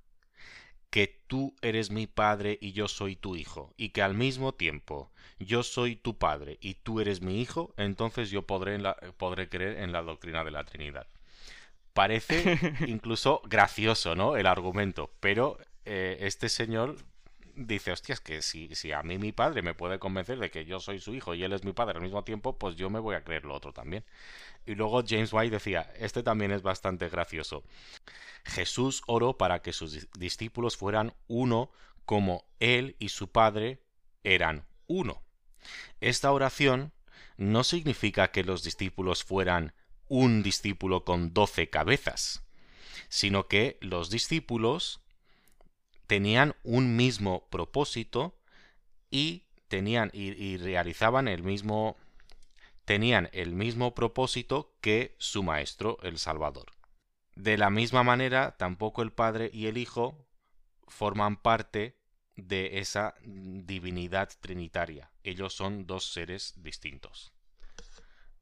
[0.89, 5.11] que tú eres mi Padre y yo soy tu Hijo, y que al mismo tiempo
[5.37, 8.79] yo soy tu Padre y tú eres mi Hijo, entonces yo podré,
[9.17, 11.07] podré creer en la doctrina de la Trinidad.
[11.99, 14.37] Parece incluso gracioso, ¿no?
[14.37, 16.95] El argumento, pero eh, este señor
[17.57, 20.79] dice, hostias, que si, si a mí mi padre me puede convencer de que yo
[20.79, 23.17] soy su hijo y él es mi padre al mismo tiempo, pues yo me voy
[23.17, 24.05] a creer lo otro también.
[24.65, 27.65] Y luego James White decía, este también es bastante gracioso.
[28.45, 31.69] Jesús oró para que sus discípulos fueran uno
[32.05, 33.83] como él y su padre
[34.23, 35.21] eran uno.
[35.99, 36.93] Esta oración
[37.35, 39.73] no significa que los discípulos fueran
[40.09, 42.43] un discípulo con doce cabezas,
[43.07, 45.01] sino que los discípulos
[46.07, 48.35] tenían un mismo propósito
[49.11, 51.95] y tenían y, realizaban el mismo
[52.85, 56.71] tenían el mismo propósito que su maestro, el Salvador.
[57.35, 60.25] De la misma manera, tampoco el Padre y el Hijo
[60.87, 61.95] forman parte
[62.35, 65.11] de esa divinidad trinitaria.
[65.23, 67.31] Ellos son dos seres distintos.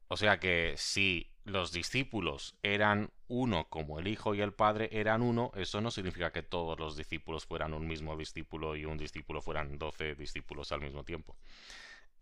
[0.08, 5.22] O sea que si los discípulos eran uno como el Hijo y el Padre eran
[5.22, 9.42] uno, eso no significa que todos los discípulos fueran un mismo discípulo y un discípulo
[9.42, 11.36] fueran doce discípulos al mismo tiempo.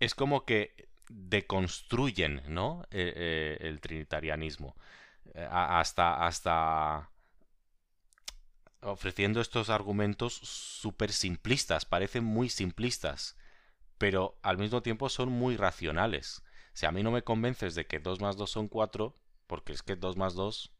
[0.00, 2.82] Es como que deconstruyen, ¿no?
[2.90, 4.76] Eh, eh, el trinitarianismo.
[5.34, 7.10] Eh, hasta, hasta
[8.80, 13.36] ofreciendo estos argumentos súper simplistas, parecen muy simplistas,
[13.98, 16.42] pero al mismo tiempo son muy racionales.
[16.76, 19.16] Si a mí no me convences de que 2 más 2 son 4,
[19.46, 20.72] porque es que 2 más 2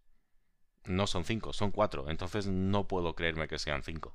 [0.85, 2.11] no son 5, son 4.
[2.11, 4.15] Entonces no puedo creerme que sean 5.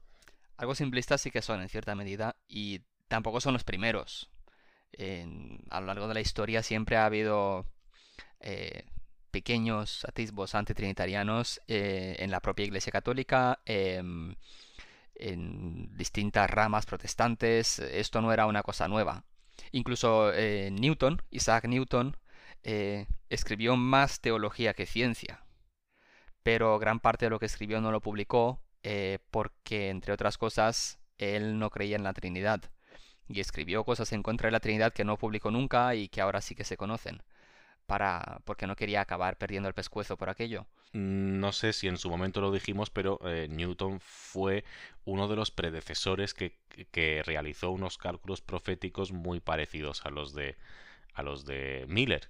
[0.58, 4.30] Algo simplistas sí que son en cierta medida y tampoco son los primeros.
[5.72, 7.66] a lo largo de la historia siempre ha habido
[8.42, 8.86] eh,
[9.32, 14.36] pequeños atisbos antitrinitarianos eh, en la propia Iglesia Católica, em,
[15.16, 17.80] en distintas ramas protestantes.
[17.80, 19.24] Esto no era una cosa nueva.
[19.72, 22.18] Incluso eh, Newton, Isaac Newton,
[22.64, 25.44] eh, escribió más teología que ciencia,
[26.44, 31.00] pero gran parte de lo que escribió no lo publicó eh, porque, entre otras cosas,
[31.18, 32.62] él no creía en la Trinidad
[33.28, 36.42] y escribió cosas en contra de la Trinidad que no publicó nunca y que ahora
[36.42, 37.24] sí que se conocen
[37.86, 40.66] para porque no quería acabar perdiendo el pescuezo por aquello.
[40.94, 44.64] Mm, no sé si en su momento lo dijimos, pero eh, Newton fue
[45.06, 46.58] uno de los predecesores que,
[46.92, 50.58] que, realizó unos cálculos proféticos muy parecidos a los de
[51.14, 52.30] a los de Miller.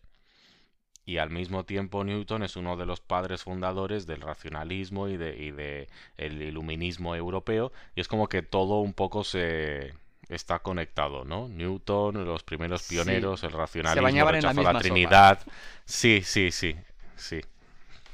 [1.06, 5.36] y al mismo tiempo Newton es uno de los padres fundadores del racionalismo y de,
[5.38, 5.88] y de
[6.18, 9.94] el iluminismo europeo y es como que todo un poco se
[10.36, 11.48] está conectado, ¿no?
[11.48, 15.40] Newton, los primeros pioneros, el racionalismo, el rechazo a la Trinidad.
[15.86, 16.76] Sí, sí, sí,
[17.16, 17.42] sí.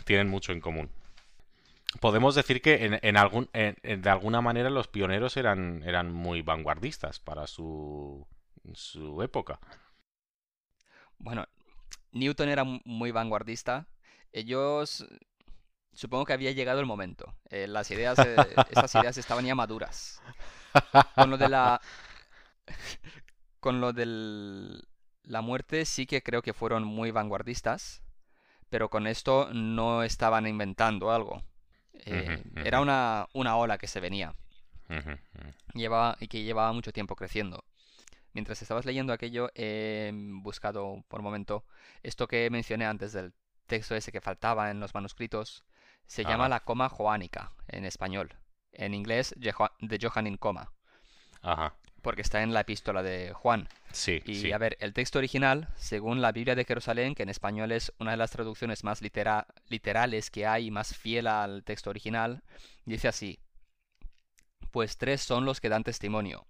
[0.03, 0.89] Tienen mucho en común.
[1.99, 7.19] Podemos decir que en, en algún, de alguna manera los pioneros eran, eran muy vanguardistas
[7.19, 8.25] para su,
[8.73, 9.59] su época.
[11.17, 11.45] Bueno,
[12.11, 13.87] Newton era muy vanguardista.
[14.31, 15.07] Ellos,
[15.93, 17.33] supongo que había llegado el momento.
[17.49, 18.17] Eh, las ideas,
[18.69, 20.21] estas ideas estaban ya maduras.
[21.15, 21.81] Con lo de la,
[23.59, 24.05] con lo de
[25.23, 28.01] la muerte sí que creo que fueron muy vanguardistas,
[28.69, 31.43] pero con esto no estaban inventando algo.
[31.93, 34.35] Eh, era una, una, ola que se venía.
[35.73, 37.65] Llevaba, y que llevaba mucho tiempo creciendo.
[38.33, 41.65] Mientras estabas leyendo aquello, he buscado por un momento
[42.03, 43.33] esto que mencioné antes del
[43.65, 45.63] texto ese que faltaba en los manuscritos.
[46.05, 48.35] Se llama la coma joánica en español.
[48.71, 50.71] En inglés, de Johann in coma.
[51.41, 51.75] Ajá.
[52.07, 53.67] Porque está en la epístola de Juan.
[53.91, 54.21] Sí.
[54.25, 57.91] Y a ver, el texto original, según la Biblia de Jerusalén, que en español es
[57.99, 62.43] una de las traducciones más literales que hay y más fiel al texto original,
[62.85, 63.39] dice así:
[64.71, 66.47] Pues tres son los que dan testimonio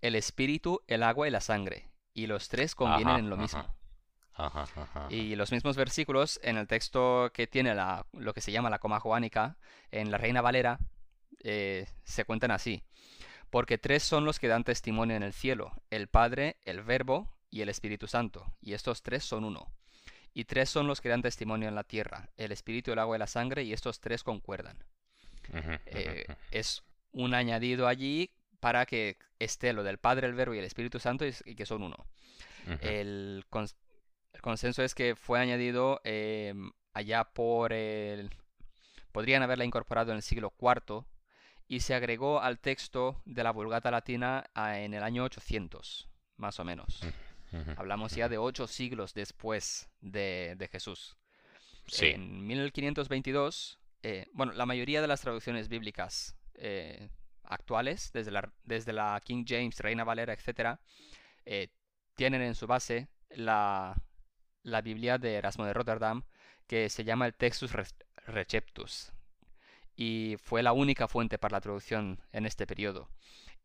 [0.00, 1.88] el espíritu, el agua y la sangre.
[2.14, 3.64] Y los tres convienen en lo mismo.
[5.10, 8.78] y los mismos versículos en el texto que tiene la, lo que se llama la
[8.78, 9.56] coma joánica,
[9.90, 10.78] en la Reina Valera,
[11.42, 12.82] eh, se cuentan así.
[13.50, 17.62] Porque tres son los que dan testimonio en el cielo, el Padre, el Verbo y
[17.62, 19.72] el Espíritu Santo, y estos tres son uno.
[20.32, 23.18] Y tres son los que dan testimonio en la tierra, el Espíritu, el agua y
[23.18, 24.78] la sangre, y estos tres concuerdan.
[25.86, 28.30] Eh, es un añadido allí
[28.60, 31.82] para que esté lo del Padre, el Verbo y el Espíritu Santo y, que son
[31.82, 31.96] uno.
[32.82, 33.44] el,
[34.40, 38.30] consenso es que fue añadido em, allá por el...
[39.10, 41.04] Podrían haberla incorporado en el siglo IV
[41.70, 46.64] y se agregó al texto de la Vulgata Latina en el año 800, más o
[46.64, 47.00] menos.
[47.76, 51.16] Hablamos ya de ocho siglos después de, Jesús.
[52.00, 57.08] En 1522, eh, bueno, la mayoría de las traducciones bíblicas eh,
[57.44, 60.76] actuales, desde la, desde la King James, Reina Valera, etc.,
[61.44, 61.68] eh,
[62.16, 63.94] tienen en su base la,
[64.64, 66.24] la, Biblia de Erasmo de Rotterdam,
[66.66, 67.70] que se llama el Textus
[68.26, 69.12] Receptus,
[70.00, 73.10] y fue la única fuente para la traducción en este periodo.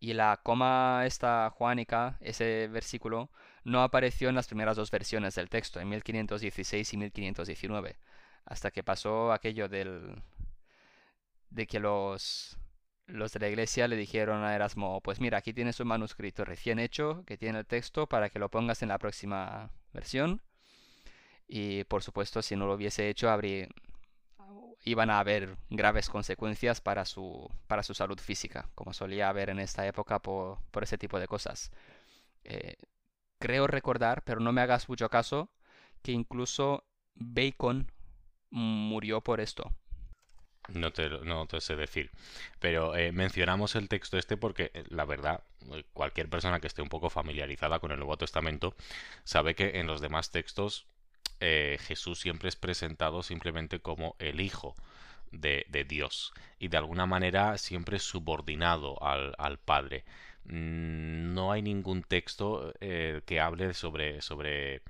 [0.02, 3.30] Y la coma esta juánica, ese versículo,
[3.64, 7.98] no apareció en las primeras dos versiones del texto, en 1516 y 1519,
[8.44, 10.22] hasta que pasó aquello del
[11.52, 12.58] de que los
[13.08, 16.80] los de la iglesia le dijeron a Erasmo, pues mira, aquí tienes un manuscrito recién
[16.80, 20.42] hecho que tiene el texto para que lo pongas en la próxima versión.
[21.48, 23.70] Y por supuesto, si no lo hubiese hecho, habría,
[24.86, 29.60] iban a haber graves consecuencias para su, para su salud física, como solía haber en
[29.60, 31.72] esta época por, por ese tipo de cosas.
[32.44, 32.76] Eh,
[33.40, 35.50] creo recordar, pero no me hagas mucho caso,
[36.04, 37.92] que incluso Bacon
[38.52, 39.74] murió por esto.
[40.70, 42.12] No te, no te sé decir.
[42.60, 45.44] Pero eh, mencionamos el texto este porque, eh, la verdad,
[45.94, 48.76] cualquier persona que esté un poco familiarizada con el Nuevo Testamento
[49.24, 50.88] sabe que en los demás textos
[51.40, 54.76] Jesús siempre es presentado simplemente como el Hijo
[55.32, 60.06] de, Dios y de alguna manera siempre subordinado al, Padre.
[60.46, 64.82] Mm, no hay ningún texto que hable sobre, sobre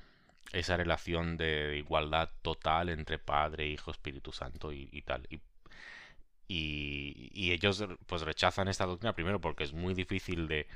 [0.53, 5.27] esa relación de igualdad total entre Padre, Hijo, Espíritu Santo y, y tal.
[5.29, 5.39] Y
[6.47, 10.67] y, ellos pues rechazan esta doctrina primero porque es muy difícil de,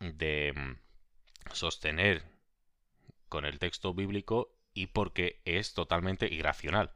[0.00, 2.24] de mm, sostener
[3.28, 6.92] con el texto bíblico y porque es totalmente irracional.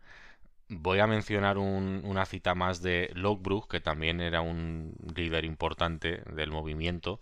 [0.68, 6.50] Voy a mencionar una cita más de Lockbrook, que también era un líder importante del
[6.52, 7.20] movimiento,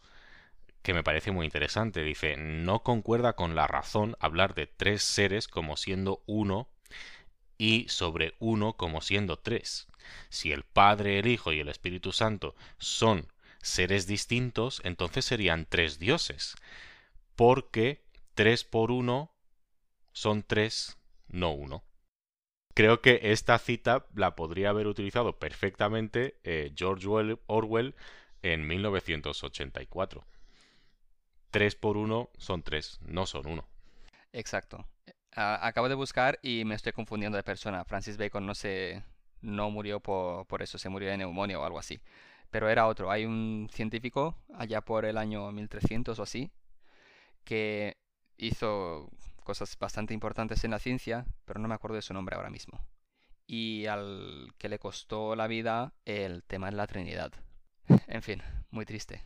[0.83, 2.03] que me parece muy interesante.
[2.03, 6.69] Dice, no concuerda con la razón hablar de tres seres como siendo uno
[7.57, 9.87] y sobre uno como siendo tres.
[10.29, 13.29] Si el Padre, el Hijo y el Espíritu Santo son
[13.63, 16.57] seres distintos, entonces serían tres dioses,
[17.37, 18.03] porque
[18.35, 19.38] tres por uno
[20.19, 20.99] son tres,
[21.29, 21.85] no uno.
[22.75, 27.07] Creo que esta cita la podría haber utilizado perfectamente eh, George
[27.47, 27.95] Orwell
[28.43, 30.25] en 1984.
[31.53, 33.69] Tres por uno son tres, no son uno.
[34.33, 34.89] Exacto.
[35.37, 37.85] acabo de buscar y me estoy confundiendo de persona.
[37.85, 39.05] Francis Bacon no se,
[39.41, 42.01] no murió por, por eso, se murió de neumonía o algo así.
[42.51, 43.13] Pero era otro.
[43.13, 46.51] Hay un científico allá por el año 1300 o así
[47.45, 47.97] que
[48.37, 49.11] hizo
[49.51, 52.77] cosas bastante importantes en la ciencia, pero no me acuerdo de su nombre ahora mismo.
[53.47, 57.33] Y al que le costó la vida el tema de la Trinidad.
[58.09, 59.17] En fin, muy triste.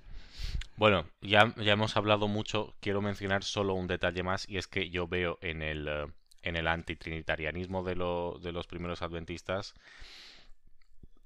[0.77, 4.91] Bueno, ya, ya hemos hablado mucho, quiero mencionar solo un detalle más y es que
[4.91, 6.07] yo veo en el, eh,
[6.43, 9.75] en el antitrinitarianismo de, lo- de los primeros adventistas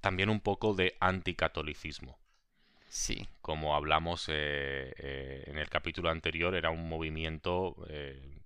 [0.01, 2.17] también un poco de anticatolicismo.
[2.89, 8.39] Sí, Como hablamos eh, eh, en el capítulo anterior, era un movimiento eh,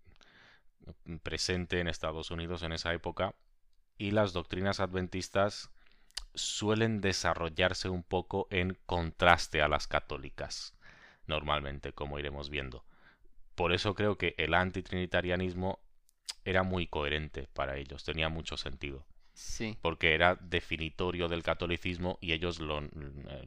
[1.23, 3.35] presente en Estados Unidos en esa época
[3.97, 5.69] y las doctrinas adventistas
[6.33, 10.75] suelen desarrollarse un poco en contraste a las católicas,
[11.27, 12.85] normalmente, como iremos viendo.
[13.55, 15.79] Por eso creo que el antitrinitarianismo
[16.45, 19.77] era muy coherente para ellos, tenía mucho sentido, sí.
[19.81, 22.89] porque era definitorio del catolicismo y ellos lo, eh,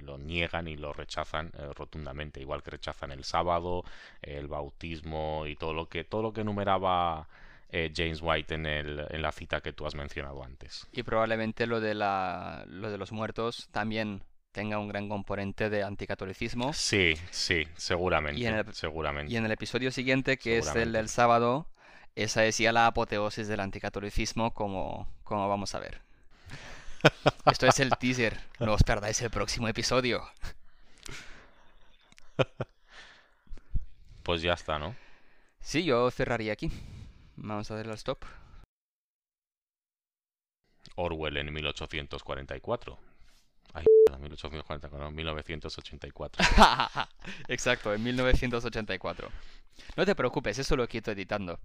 [0.00, 3.84] lo niegan y lo rechazan eh, rotundamente, igual que rechazan el sábado,
[4.22, 7.28] el bautismo y todo lo que todo lo que enumeraba
[7.70, 10.86] eh, James White en, el, en la cita que tú has mencionado antes.
[10.92, 14.22] Y probablemente lo de la, lo de los muertos también
[14.52, 16.72] tenga un gran componente de anticatolicismo.
[16.72, 19.32] Sí, sí, seguramente, Y en el- seguramente.
[19.32, 21.66] Y en el episodio siguiente, que es el del sábado,
[22.16, 26.00] esa es ya la apoteosis del anticatolicismo, como, como vamos a ver.
[27.46, 28.40] Esto es el teaser.
[28.60, 30.22] No os perdáis el próximo episodio.
[34.22, 34.96] Pues ya está, ¿no?
[35.60, 36.70] Sí, yo cerraría aquí.
[37.36, 38.24] Vamos a darle al stop.
[40.96, 42.98] Orwell en 1844.
[43.74, 43.84] Ay,
[44.20, 46.44] 1844, no, 1984.
[47.48, 49.28] Exacto, en 1984.
[49.96, 51.58] No te preocupes, eso lo quito editando.